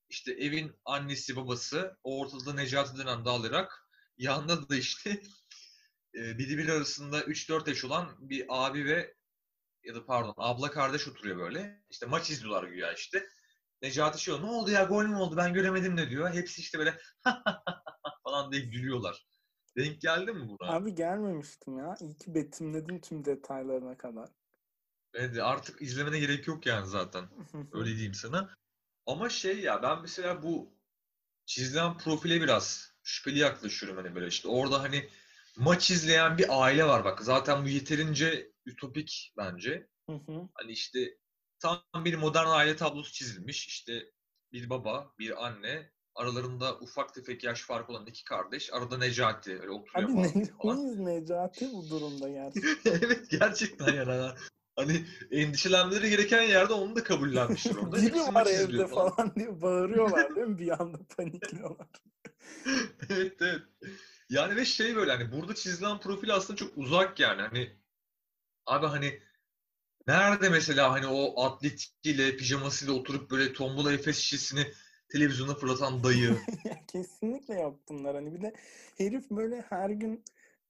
İşte 0.08 0.32
evin 0.32 0.72
annesi 0.84 1.36
babası, 1.36 1.96
ortada 2.02 2.54
Necati 2.54 2.98
denen 2.98 3.24
dalarak, 3.24 3.88
yanında 4.18 4.68
da 4.68 4.76
işte 4.76 5.10
e, 6.14 6.38
birbiri 6.38 6.72
arasında 6.72 7.20
3-4 7.20 7.68
yaş 7.68 7.84
olan 7.84 8.16
bir 8.20 8.46
abi 8.48 8.84
ve 8.84 9.14
ya 9.82 9.94
da 9.94 10.06
pardon 10.06 10.34
abla 10.36 10.70
kardeş 10.70 11.08
oturuyor 11.08 11.38
böyle. 11.38 11.84
İşte 11.90 12.06
maç 12.06 12.30
izliyorlar 12.30 12.64
güya 12.64 12.92
işte. 12.92 13.28
Necati 13.82 14.22
şey 14.22 14.34
ne 14.34 14.46
oldu 14.46 14.70
ya 14.70 14.84
gol 14.84 15.04
mü 15.04 15.16
oldu 15.16 15.36
ben 15.36 15.54
göremedim 15.54 15.96
ne 15.96 16.10
diyor. 16.10 16.30
Hepsi 16.30 16.60
işte 16.60 16.78
böyle 16.78 16.98
falan 18.24 18.52
diye 18.52 18.62
gülüyorlar. 18.62 19.26
Denk 19.76 20.00
geldi 20.00 20.32
mi 20.32 20.48
buna? 20.48 20.72
Abi 20.72 20.94
gelmemiştim 20.94 21.78
ya. 21.78 21.96
İyi 22.00 22.16
ki 22.16 22.34
betimledin 22.34 22.98
tüm 22.98 23.24
detaylarına 23.24 23.96
kadar. 23.98 24.39
Evet 25.14 25.38
artık 25.38 25.82
izlemene 25.82 26.18
gerek 26.18 26.46
yok 26.46 26.66
yani 26.66 26.86
zaten. 26.86 27.24
Öyle 27.72 27.90
diyeyim 27.90 28.14
sana. 28.14 28.54
Ama 29.06 29.28
şey 29.28 29.60
ya 29.60 29.82
ben 29.82 30.02
mesela 30.02 30.42
bu 30.42 30.74
çizilen 31.46 31.98
profile 31.98 32.40
biraz 32.40 32.94
şüpheli 33.02 33.38
yaklaşıyorum 33.38 34.04
hani 34.04 34.14
böyle 34.14 34.26
işte 34.26 34.48
orada 34.48 34.82
hani 34.82 35.08
maç 35.56 35.90
izleyen 35.90 36.38
bir 36.38 36.62
aile 36.62 36.84
var 36.84 37.04
bak 37.04 37.22
zaten 37.22 37.64
bu 37.64 37.68
yeterince 37.68 38.52
ütopik 38.66 39.32
bence. 39.36 39.88
Hani 40.54 40.72
işte 40.72 41.18
tam 41.58 41.82
bir 41.94 42.14
modern 42.14 42.48
aile 42.48 42.76
tablosu 42.76 43.12
çizilmiş 43.12 43.66
işte 43.66 44.12
bir 44.52 44.70
baba 44.70 45.14
bir 45.18 45.46
anne 45.46 45.90
Aralarında 46.14 46.78
ufak 46.78 47.14
tefek 47.14 47.44
yaş 47.44 47.62
farkı 47.62 47.92
olan 47.92 48.06
iki 48.06 48.24
kardeş. 48.24 48.72
Arada 48.72 48.98
Necati 48.98 49.60
öyle 49.60 49.70
oturuyor 49.70 50.10
Abi 50.10 50.22
ne, 50.22 50.44
falan. 50.44 51.04
Necati 51.04 51.72
bu 51.72 51.90
durumda 51.90 52.28
gerçekten. 52.28 52.92
evet 53.02 53.30
gerçekten 53.30 53.94
yani. 53.94 54.34
Hani 54.80 55.04
endişelenmeleri 55.30 56.10
gereken 56.10 56.42
yerde 56.42 56.72
onu 56.72 56.96
da 56.96 57.04
kabullenmişler 57.04 57.74
orada. 57.74 57.96
Biri 57.96 58.34
var 58.34 58.46
evde 58.46 58.86
falan. 58.86 59.14
falan 59.14 59.34
diye 59.34 59.60
bağırıyorlar 59.60 60.36
değil 60.36 60.46
mi? 60.46 60.58
Bir 60.58 60.82
anda 60.82 60.98
panikliyorlar. 61.16 61.86
evet 63.08 63.36
evet. 63.40 63.62
Yani 64.30 64.56
ve 64.56 64.64
şey 64.64 64.96
böyle 64.96 65.12
hani 65.12 65.32
burada 65.32 65.54
çizilen 65.54 66.00
profil 66.00 66.34
aslında 66.34 66.56
çok 66.56 66.78
uzak 66.78 67.20
yani. 67.20 67.42
Hani 67.42 67.70
abi 68.66 68.86
hani 68.86 69.20
nerede 70.06 70.48
mesela 70.48 70.92
hani 70.92 71.06
o 71.06 71.44
atletiyle 71.44 72.36
pijamasıyla 72.36 72.94
oturup 72.94 73.30
böyle 73.30 73.52
tombula 73.52 73.92
Efes 73.92 74.18
şişesini 74.18 74.72
televizyona 75.08 75.54
fırlatan 75.54 76.04
dayı. 76.04 76.38
Kesinlikle 76.92 77.72
bunlar. 77.88 78.14
Hani 78.14 78.34
bir 78.34 78.42
de 78.42 78.52
herif 78.98 79.30
böyle 79.30 79.64
her 79.68 79.90
gün 79.90 80.24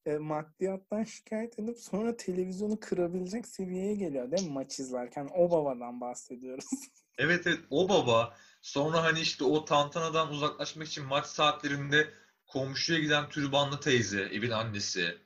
e, 0.07 0.18
maddiyattan 0.18 1.05
şikayet 1.05 1.59
edip 1.59 1.78
sonra 1.78 2.16
televizyonu 2.16 2.80
kırabilecek 2.80 3.46
seviyeye 3.46 3.94
geliyor 3.94 4.30
değil 4.30 4.46
mi 4.46 4.53
maç 4.53 4.80
izlerken? 4.80 5.28
O 5.34 5.51
babadan 5.51 6.01
bahsediyoruz. 6.01 6.64
Evet 7.18 7.46
evet 7.46 7.61
o 7.70 7.88
baba 7.88 8.36
sonra 8.62 9.03
hani 9.03 9.20
işte 9.20 9.44
o 9.44 9.64
tantanadan 9.64 10.30
uzaklaşmak 10.30 10.88
için 10.88 11.05
maç 11.05 11.26
saatlerinde 11.26 12.11
komşuya 12.46 12.98
giden 12.98 13.28
türbanlı 13.28 13.80
teyze, 13.80 14.20
evin 14.20 14.51
annesi. 14.51 15.18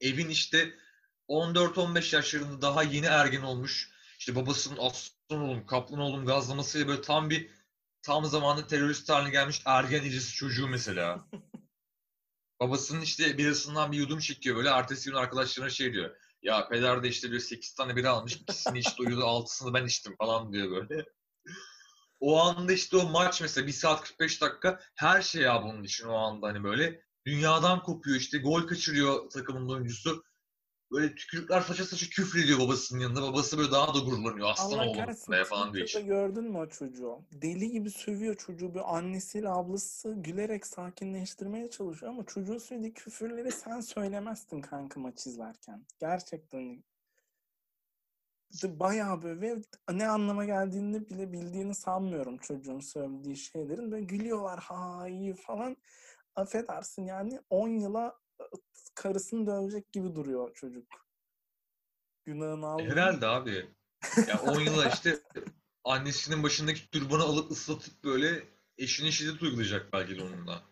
Evin 0.00 0.28
işte 0.28 0.74
14-15 1.28 2.16
yaşlarında 2.16 2.62
daha 2.62 2.82
yeni 2.82 3.06
ergen 3.06 3.42
olmuş. 3.42 3.90
İşte 4.18 4.36
babasının 4.36 4.78
aslan 4.80 5.40
oğlum, 5.40 5.66
kaplan 5.66 6.00
oğlum 6.00 6.26
gazlamasıyla 6.26 6.88
böyle 6.88 7.02
tam 7.02 7.30
bir 7.30 7.50
tam 8.02 8.24
zamanlı 8.24 8.66
terörist 8.66 9.08
haline 9.08 9.30
gelmiş 9.30 9.62
ergen 9.64 10.02
irisi 10.02 10.32
çocuğu 10.32 10.68
mesela. 10.68 11.26
Babasının 12.60 13.00
işte 13.00 13.38
birisinden 13.38 13.92
bir 13.92 13.98
yudum 13.98 14.18
çekiyor 14.18 14.56
böyle. 14.56 14.68
Ertesi 14.68 15.10
gün 15.10 15.16
arkadaşlarına 15.16 15.70
şey 15.70 15.92
diyor. 15.92 16.16
Ya 16.42 16.68
peder 16.68 17.02
de 17.02 17.08
işte 17.08 17.32
bir 17.32 17.40
8 17.40 17.74
tane 17.74 17.96
bira 17.96 18.10
almış. 18.10 18.36
ikisini 18.36 18.78
içti 18.78 19.02
uyudu. 19.02 19.24
Altısını 19.24 19.74
ben 19.74 19.86
içtim 19.86 20.16
falan 20.16 20.52
diyor 20.52 20.70
böyle. 20.70 21.04
O 22.20 22.40
anda 22.40 22.72
işte 22.72 22.96
o 22.96 23.08
maç 23.08 23.40
mesela 23.40 23.66
1 23.66 23.72
saat 23.72 24.04
45 24.04 24.40
dakika 24.40 24.80
her 24.94 25.22
şey 25.22 25.42
ya 25.42 25.62
bunun 25.62 25.84
için 25.84 26.06
o 26.06 26.14
anda 26.16 26.46
hani 26.46 26.64
böyle. 26.64 27.02
Dünyadan 27.26 27.82
kopuyor 27.82 28.16
işte 28.16 28.38
gol 28.38 28.62
kaçırıyor 28.62 29.30
takımın 29.30 29.68
oyuncusu. 29.68 30.24
Böyle 30.92 31.14
tükürükler 31.14 31.60
saça 31.60 31.84
saça 31.84 32.06
küfür 32.06 32.44
ediyor 32.44 32.58
babasının 32.58 33.00
yanında. 33.00 33.22
Babası 33.22 33.58
böyle 33.58 33.70
daha 33.70 33.94
da 33.94 33.98
gururlanıyor. 33.98 34.48
Aslan 34.48 34.78
Allah 34.78 34.88
oğlum 34.88 35.44
falan 35.44 35.66
Twitter'da 35.68 35.84
işte. 35.84 36.00
gördün 36.00 36.44
mü 36.44 36.58
o 36.58 36.68
çocuğu? 36.68 37.18
Deli 37.32 37.70
gibi 37.70 37.90
sövüyor 37.90 38.34
çocuğu. 38.34 38.74
Bir 38.74 38.96
annesiyle 38.96 39.48
ablası 39.48 40.14
gülerek 40.16 40.66
sakinleştirmeye 40.66 41.70
çalışıyor 41.70 42.12
ama 42.12 42.26
çocuğun 42.26 42.58
söylediği 42.58 42.94
küfürleri 42.94 43.52
sen 43.52 43.80
söylemezsin 43.80 44.60
kanka 44.60 45.00
maç 45.00 45.26
izlerken. 45.26 45.86
Gerçekten 46.00 46.84
bayağı 48.64 49.22
böyle 49.22 49.62
ne 49.92 50.08
anlama 50.08 50.44
geldiğini 50.44 51.08
bile 51.08 51.32
bildiğini 51.32 51.74
sanmıyorum 51.74 52.38
çocuğun 52.38 52.80
söylediği 52.80 53.36
şeylerin. 53.36 53.90
Böyle 53.90 54.04
gülüyorlar 54.04 54.58
ha 54.60 55.08
iyi 55.08 55.34
falan. 55.34 55.76
Affedersin 56.36 57.06
yani 57.06 57.40
10 57.50 57.68
yıla 57.68 58.18
karısını 59.02 59.46
dövecek 59.46 59.92
gibi 59.92 60.14
duruyor 60.14 60.54
çocuk. 60.54 60.86
Günahını 62.24 62.66
almıyor. 62.66 62.92
Herhalde 62.92 63.26
abi. 63.26 63.68
Ya 64.28 64.40
10 64.40 64.60
yıla 64.60 64.88
işte 64.88 65.18
annesinin 65.84 66.42
başındaki 66.42 66.90
türbanı 66.90 67.22
alıp 67.22 67.50
ıslatıp 67.50 68.04
böyle 68.04 68.44
eşine 68.78 69.10
şiddet 69.10 69.42
uygulayacak 69.42 69.92
belki 69.92 70.18
de 70.18 70.22
onunla. 70.22 70.62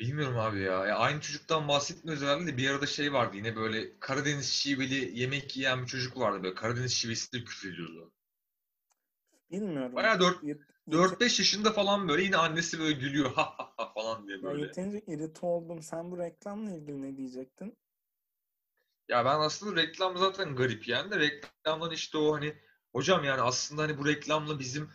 Bilmiyorum 0.00 0.38
abi 0.38 0.60
ya. 0.60 0.86
ya. 0.86 0.96
Aynı 0.96 1.20
çocuktan 1.20 1.68
bahsetmiyoruz 1.68 2.24
herhalde 2.24 2.46
de 2.46 2.56
bir 2.56 2.70
arada 2.70 2.86
şey 2.86 3.12
vardı 3.12 3.36
yine 3.36 3.56
böyle 3.56 4.00
Karadeniz 4.00 4.46
şiveli 4.46 5.20
yemek 5.20 5.56
yiyen 5.56 5.82
bir 5.82 5.86
çocuk 5.86 6.18
vardı 6.18 6.42
böyle 6.42 6.54
Karadeniz 6.54 6.92
şivesiyle 6.92 7.44
küfür 7.44 7.72
ediyordu. 7.72 8.12
Bilmiyorum. 9.50 9.96
Dört- 9.96 10.42
Yet- 10.42 10.60
4-5 10.90 11.38
yaşında 11.38 11.72
falan 11.72 12.08
böyle 12.08 12.22
yine 12.22 12.36
annesi 12.36 12.78
böyle 12.78 12.92
gülüyor 12.92 13.32
ha 13.32 13.54
ha 13.58 13.72
ha 13.76 13.92
falan 13.94 14.26
diye 14.26 14.36
Ya 14.36 14.42
böyle. 14.42 14.62
yeterince 14.66 15.00
irite 15.06 15.46
oldum. 15.46 15.82
Sen 15.82 16.10
bu 16.10 16.18
reklamla 16.18 16.70
ilgili 16.70 17.02
ne 17.02 17.16
diyecektin? 17.16 17.76
Ya 19.08 19.24
ben 19.24 19.40
aslında 19.40 19.82
reklam 19.82 20.16
zaten 20.16 20.56
garip 20.56 20.88
yani 20.88 21.10
de 21.10 21.18
reklamdan 21.18 21.90
işte 21.90 22.18
o 22.18 22.34
hani 22.34 22.54
hocam 22.92 23.24
yani 23.24 23.40
aslında 23.40 23.82
hani 23.82 23.98
bu 23.98 24.06
reklamla 24.06 24.58
bizim 24.58 24.90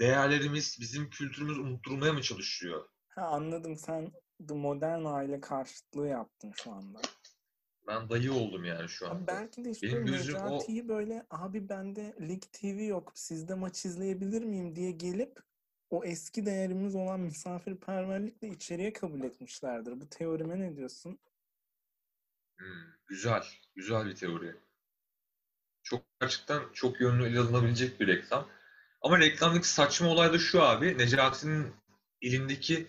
değerlerimiz, 0.00 0.76
bizim 0.80 1.10
kültürümüz 1.10 1.58
unutturmaya 1.58 2.12
mı 2.12 2.22
çalışıyor? 2.22 2.88
Ha 3.14 3.26
anladım. 3.26 3.76
Sen 3.76 4.12
The 4.48 4.54
modern 4.54 5.04
aile 5.04 5.40
karşıtlığı 5.40 6.08
yaptın 6.08 6.52
şu 6.56 6.72
anda. 6.72 7.00
Ben 7.88 8.10
dayı 8.10 8.32
oldum 8.32 8.64
yani 8.64 8.88
şu 8.88 9.08
anda. 9.08 9.26
belki 9.26 9.64
de 9.64 9.70
işte 9.70 9.86
Benim 9.86 10.06
gözüm 10.06 10.36
o- 10.36 10.88
böyle 10.88 11.26
abi 11.30 11.68
bende 11.68 12.14
Lig 12.20 12.42
TV 12.52 12.82
yok 12.84 13.12
sizde 13.14 13.54
maç 13.54 13.84
izleyebilir 13.84 14.42
miyim 14.42 14.76
diye 14.76 14.90
gelip 14.90 15.40
o 15.90 16.04
eski 16.04 16.46
değerimiz 16.46 16.94
olan 16.94 17.20
misafirperverlikle 17.20 18.48
içeriye 18.48 18.92
kabul 18.92 19.20
etmişlerdir. 19.20 20.00
Bu 20.00 20.08
teorime 20.08 20.60
ne 20.60 20.76
diyorsun? 20.76 21.18
Hmm, 22.58 22.66
güzel, 23.06 23.42
güzel 23.74 24.06
bir 24.06 24.14
teori. 24.14 24.56
Çok 25.82 26.02
gerçekten 26.20 26.62
çok 26.72 27.00
yönlü 27.00 27.26
ele 27.26 27.38
alınabilecek 27.38 28.00
bir 28.00 28.06
reklam. 28.06 28.48
Ama 29.02 29.18
reklamdaki 29.18 29.68
saçma 29.68 30.08
olay 30.08 30.32
da 30.32 30.38
şu 30.38 30.62
abi. 30.62 30.98
Necati'nin 30.98 31.74
elindeki 32.22 32.86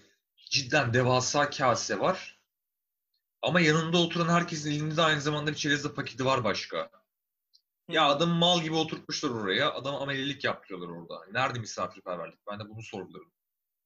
cidden 0.50 0.94
devasa 0.94 1.50
kase 1.50 2.00
var. 2.00 2.37
Ama 3.48 3.60
yanında 3.60 3.98
oturan 3.98 4.30
herkesin 4.30 4.72
elinde 4.72 4.98
de 4.98 5.02
aynı 5.02 5.22
zamanda 5.22 5.52
bir 5.52 5.56
çerezle 5.56 5.94
paketi 5.94 6.26
var 6.26 6.44
başka. 6.44 6.90
Ya 7.90 8.06
adam 8.06 8.30
mal 8.30 8.62
gibi 8.62 8.76
oturtmuşlar 8.76 9.30
oraya. 9.30 9.74
Adam 9.74 9.96
amelilik 9.96 10.44
yaptırıyorlar 10.44 10.88
orada. 10.88 11.26
Nerede 11.32 11.60
misafirperverlik? 11.60 12.40
Ben 12.52 12.60
de 12.60 12.70
bunu 12.70 12.82
sorgularım. 12.82 13.32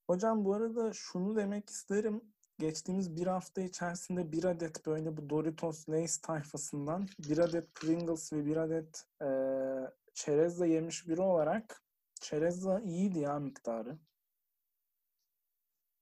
Hocam 0.07 0.45
bu 0.45 0.53
arada 0.53 0.93
şunu 0.93 1.35
demek 1.35 1.69
isterim. 1.69 2.21
Geçtiğimiz 2.59 3.15
bir 3.15 3.27
hafta 3.27 3.61
içerisinde 3.61 4.31
bir 4.31 4.43
adet 4.43 4.85
böyle 4.85 5.17
bu 5.17 5.29
Doritos 5.29 5.89
Lay's 5.89 6.17
tayfasından 6.17 7.07
bir 7.19 7.37
adet 7.37 7.75
Pringles 7.75 8.33
ve 8.33 8.45
bir 8.45 8.57
adet 8.57 9.05
eee 9.21 9.91
çerezle 10.13 10.67
yemiş 10.67 11.07
biri 11.07 11.21
olarak 11.21 11.83
çerezle 12.21 12.81
iyiydi 12.83 13.19
ya 13.19 13.39
miktarı. 13.39 13.97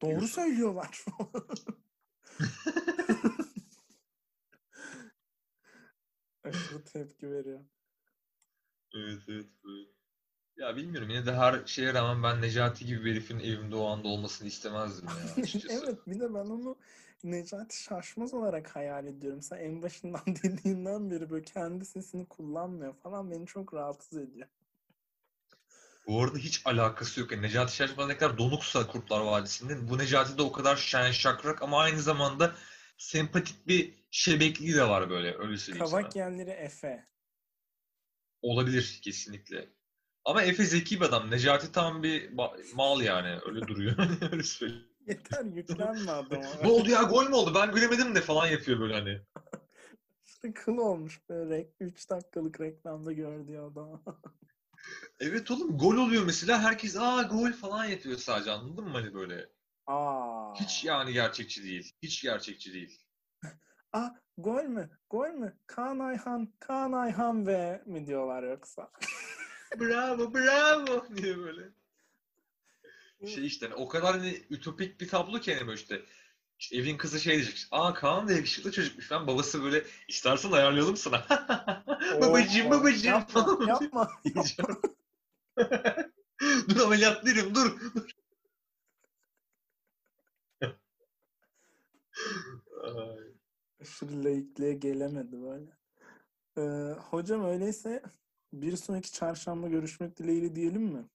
Doğru 0.01 0.27
söylüyorlar. 0.27 1.05
Aşırı 6.49 6.83
tepki 6.83 7.31
veriyor. 7.31 7.59
Evet, 8.95 9.21
evet, 9.27 9.45
evet. 9.65 9.87
Ya 10.57 10.75
bilmiyorum 10.75 11.09
yine 11.09 11.25
de 11.25 11.33
her 11.33 11.65
şeye 11.65 11.93
rağmen 11.93 12.23
ben 12.23 12.41
Necati 12.41 12.85
gibi 12.85 13.05
bir 13.05 13.11
herifin 13.11 13.39
evimde 13.39 13.75
o 13.75 13.87
anda 13.87 14.07
olmasını 14.07 14.47
istemezdim 14.47 15.07
ya 15.07 15.43
açıkçası. 15.43 15.81
Evet 15.83 16.07
bir 16.07 16.19
de 16.19 16.33
ben 16.33 16.45
onu 16.45 16.77
Necati 17.23 17.83
Şaşmaz 17.83 18.33
olarak 18.33 18.75
hayal 18.75 19.07
ediyorum. 19.07 19.41
Sen 19.41 19.57
en 19.57 19.81
başından 19.81 20.21
dediğinden 20.43 21.11
beri 21.11 21.29
böyle 21.29 21.45
kendi 21.45 21.85
sesini 21.85 22.25
kullanmıyor 22.25 22.93
falan 22.93 23.31
beni 23.31 23.45
çok 23.45 23.73
rahatsız 23.73 24.17
ediyor. 24.17 24.47
Bu 26.07 26.23
arada 26.23 26.37
hiç 26.37 26.61
alakası 26.65 27.19
yok. 27.19 27.31
Yani 27.31 27.41
Necati 27.41 27.75
Şaşmaz 27.75 28.07
ne 28.07 28.17
kadar 28.17 28.37
donuksa 28.37 28.87
Kurtlar 28.87 29.21
Vadisi'nde 29.21 29.89
bu 29.89 29.97
Necati 29.97 30.37
de 30.37 30.41
o 30.41 30.51
kadar 30.51 30.75
şen 30.75 31.11
şakrak 31.11 31.61
ama 31.61 31.79
aynı 31.79 32.01
zamanda 32.01 32.55
sempatik 32.97 33.67
bir 33.67 33.98
şebekliği 34.11 34.75
de 34.75 34.89
var 34.89 35.09
böyle 35.09 35.37
öyle 35.37 35.57
söyleyeyim 35.57 35.87
sana. 35.87 35.99
Kavak 36.01 36.15
yerleri 36.15 36.49
Efe. 36.49 37.07
Olabilir 38.41 38.99
kesinlikle. 39.03 39.69
Ama 40.25 40.43
Efe 40.43 40.63
zeki 40.63 40.99
bir 40.99 41.05
adam. 41.05 41.31
Necati 41.31 41.71
tam 41.71 42.03
bir 42.03 42.31
mal 42.73 43.01
yani. 43.01 43.39
Öyle 43.45 43.67
duruyor. 43.67 43.95
öyle 44.31 44.43
söyleyeyim. 44.43 44.89
Yeter 45.07 45.45
yüklenme 45.45 46.11
adama. 46.11 46.45
Ne 46.63 46.67
oldu 46.67 46.89
ya 46.89 47.03
gol 47.03 47.27
mü 47.27 47.35
oldu? 47.35 47.51
Ben 47.55 47.71
göremedim 47.71 48.15
de 48.15 48.21
falan 48.21 48.47
yapıyor 48.47 48.79
böyle 48.79 48.93
hani. 48.93 49.21
Aşırı 50.25 50.53
kıl 50.53 50.77
olmuş 50.77 51.21
böyle 51.29 51.69
3 51.79 52.09
dakikalık 52.09 52.61
reklamda 52.61 53.11
gördüğü 53.11 53.57
adam. 53.57 54.03
Evet 55.19 55.51
oğlum 55.51 55.77
gol 55.77 55.97
oluyor 55.97 56.23
mesela. 56.25 56.61
Herkes 56.63 56.97
aa 56.97 57.21
gol 57.21 57.51
falan 57.51 57.85
yapıyor 57.85 58.17
sadece 58.17 58.51
anladın 58.51 58.83
mı 58.85 58.91
hani 58.91 59.13
böyle. 59.13 59.49
Aa. 59.87 60.55
Hiç 60.55 60.83
yani 60.83 61.13
gerçekçi 61.13 61.63
değil. 61.63 61.93
Hiç 62.03 62.21
gerçekçi 62.21 62.73
değil. 62.73 63.01
Aa 63.93 64.09
gol 64.37 64.63
mü? 64.63 64.89
Gol 65.09 65.29
mü? 65.29 65.57
Kaan 65.67 65.99
Ayhan, 65.99 66.53
Kaan 66.59 66.91
Ayhan 66.91 67.47
ve 67.47 67.81
mi 67.85 68.07
diyorlar 68.07 68.43
yoksa? 68.43 68.91
bravo 69.79 70.33
bravo 70.33 71.07
diye 71.15 71.37
böyle. 71.37 71.69
Şey 73.27 73.45
işte 73.45 73.65
hani 73.65 73.75
o 73.75 73.87
kadar 73.87 74.11
hani 74.11 74.43
ütopik 74.49 75.01
bir 75.01 75.07
tablo 75.07 75.39
ki 75.39 75.55
hani 75.55 75.67
böyle 75.67 75.79
işte. 75.79 76.01
Evin 76.71 76.97
kızı 76.97 77.19
şey 77.19 77.33
diyecek. 77.35 77.67
Aa 77.71 77.93
Kaan 77.93 78.27
da 78.27 78.33
yakışıklı 78.33 78.71
çocukmuş 78.71 79.07
falan. 79.07 79.27
Babası 79.27 79.63
böyle 79.63 79.83
istersen 80.07 80.51
ayarlayalım 80.51 80.97
sana. 80.97 81.25
babacığım 82.21 82.71
babacığım 82.71 83.11
Yapma, 83.11 83.45
falan. 83.45 83.67
yapma. 83.67 84.11
Diyeceğim. 84.25 84.81
dur 86.69 86.79
ameliyat 86.79 87.25
değilim 87.25 87.55
dur. 87.55 87.79
dur. 87.95 88.09
Aşırı 93.81 94.23
laikliğe 94.23 94.73
gelemedi 94.73 95.41
böyle. 95.41 95.71
Ee, 96.57 96.93
hocam 96.93 97.45
öyleyse 97.45 98.03
bir 98.53 98.75
sonraki 98.75 99.11
çarşamba 99.11 99.67
görüşmek 99.67 100.17
dileğiyle 100.17 100.55
diyelim 100.55 100.83
mi? 100.83 101.05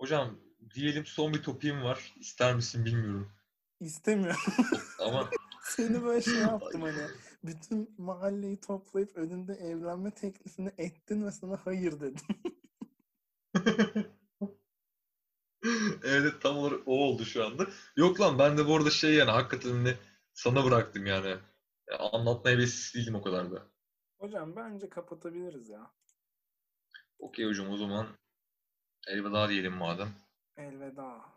Hocam 0.00 0.38
diyelim 0.74 1.06
son 1.06 1.34
bir 1.34 1.42
topiğim 1.42 1.82
var. 1.82 2.14
İster 2.20 2.54
misin 2.54 2.84
bilmiyorum. 2.84 3.32
İstemiyorum. 3.80 4.40
Ama 4.98 5.30
Seni 5.62 6.04
böyle 6.04 6.22
şey 6.22 6.34
yaptım 6.34 6.82
hani. 6.82 7.08
Bütün 7.44 7.94
mahalleyi 7.98 8.60
toplayıp 8.60 9.16
önünde 9.16 9.52
evlenme 9.52 10.10
teklifini 10.10 10.72
ettin 10.78 11.26
ve 11.26 11.30
sana 11.30 11.60
hayır 11.64 12.00
dedim. 12.00 12.26
evet 16.04 16.42
tam 16.42 16.56
olarak 16.56 16.80
o 16.86 17.04
oldu 17.04 17.24
şu 17.24 17.44
anda. 17.44 17.66
Yok 17.96 18.20
lan 18.20 18.38
ben 18.38 18.58
de 18.58 18.66
bu 18.66 18.76
arada 18.76 18.90
şey 18.90 19.14
yani 19.14 19.30
hakikaten 19.30 19.84
ne 19.84 19.94
sana 20.36 20.64
bıraktım 20.64 21.06
yani. 21.06 21.36
Ya, 21.90 21.98
anlatma 21.98 22.50
hevesiz 22.50 22.94
değilim 22.94 23.14
o 23.14 23.22
kadar 23.22 23.52
da. 23.52 23.66
Hocam 24.18 24.56
bence 24.56 24.88
kapatabiliriz 24.88 25.68
ya. 25.68 25.90
Okey 27.18 27.46
hocam 27.46 27.70
o 27.70 27.76
zaman 27.76 28.06
elveda 29.08 29.48
diyelim 29.48 29.72
madem. 29.72 30.08
Elveda. 30.56 31.35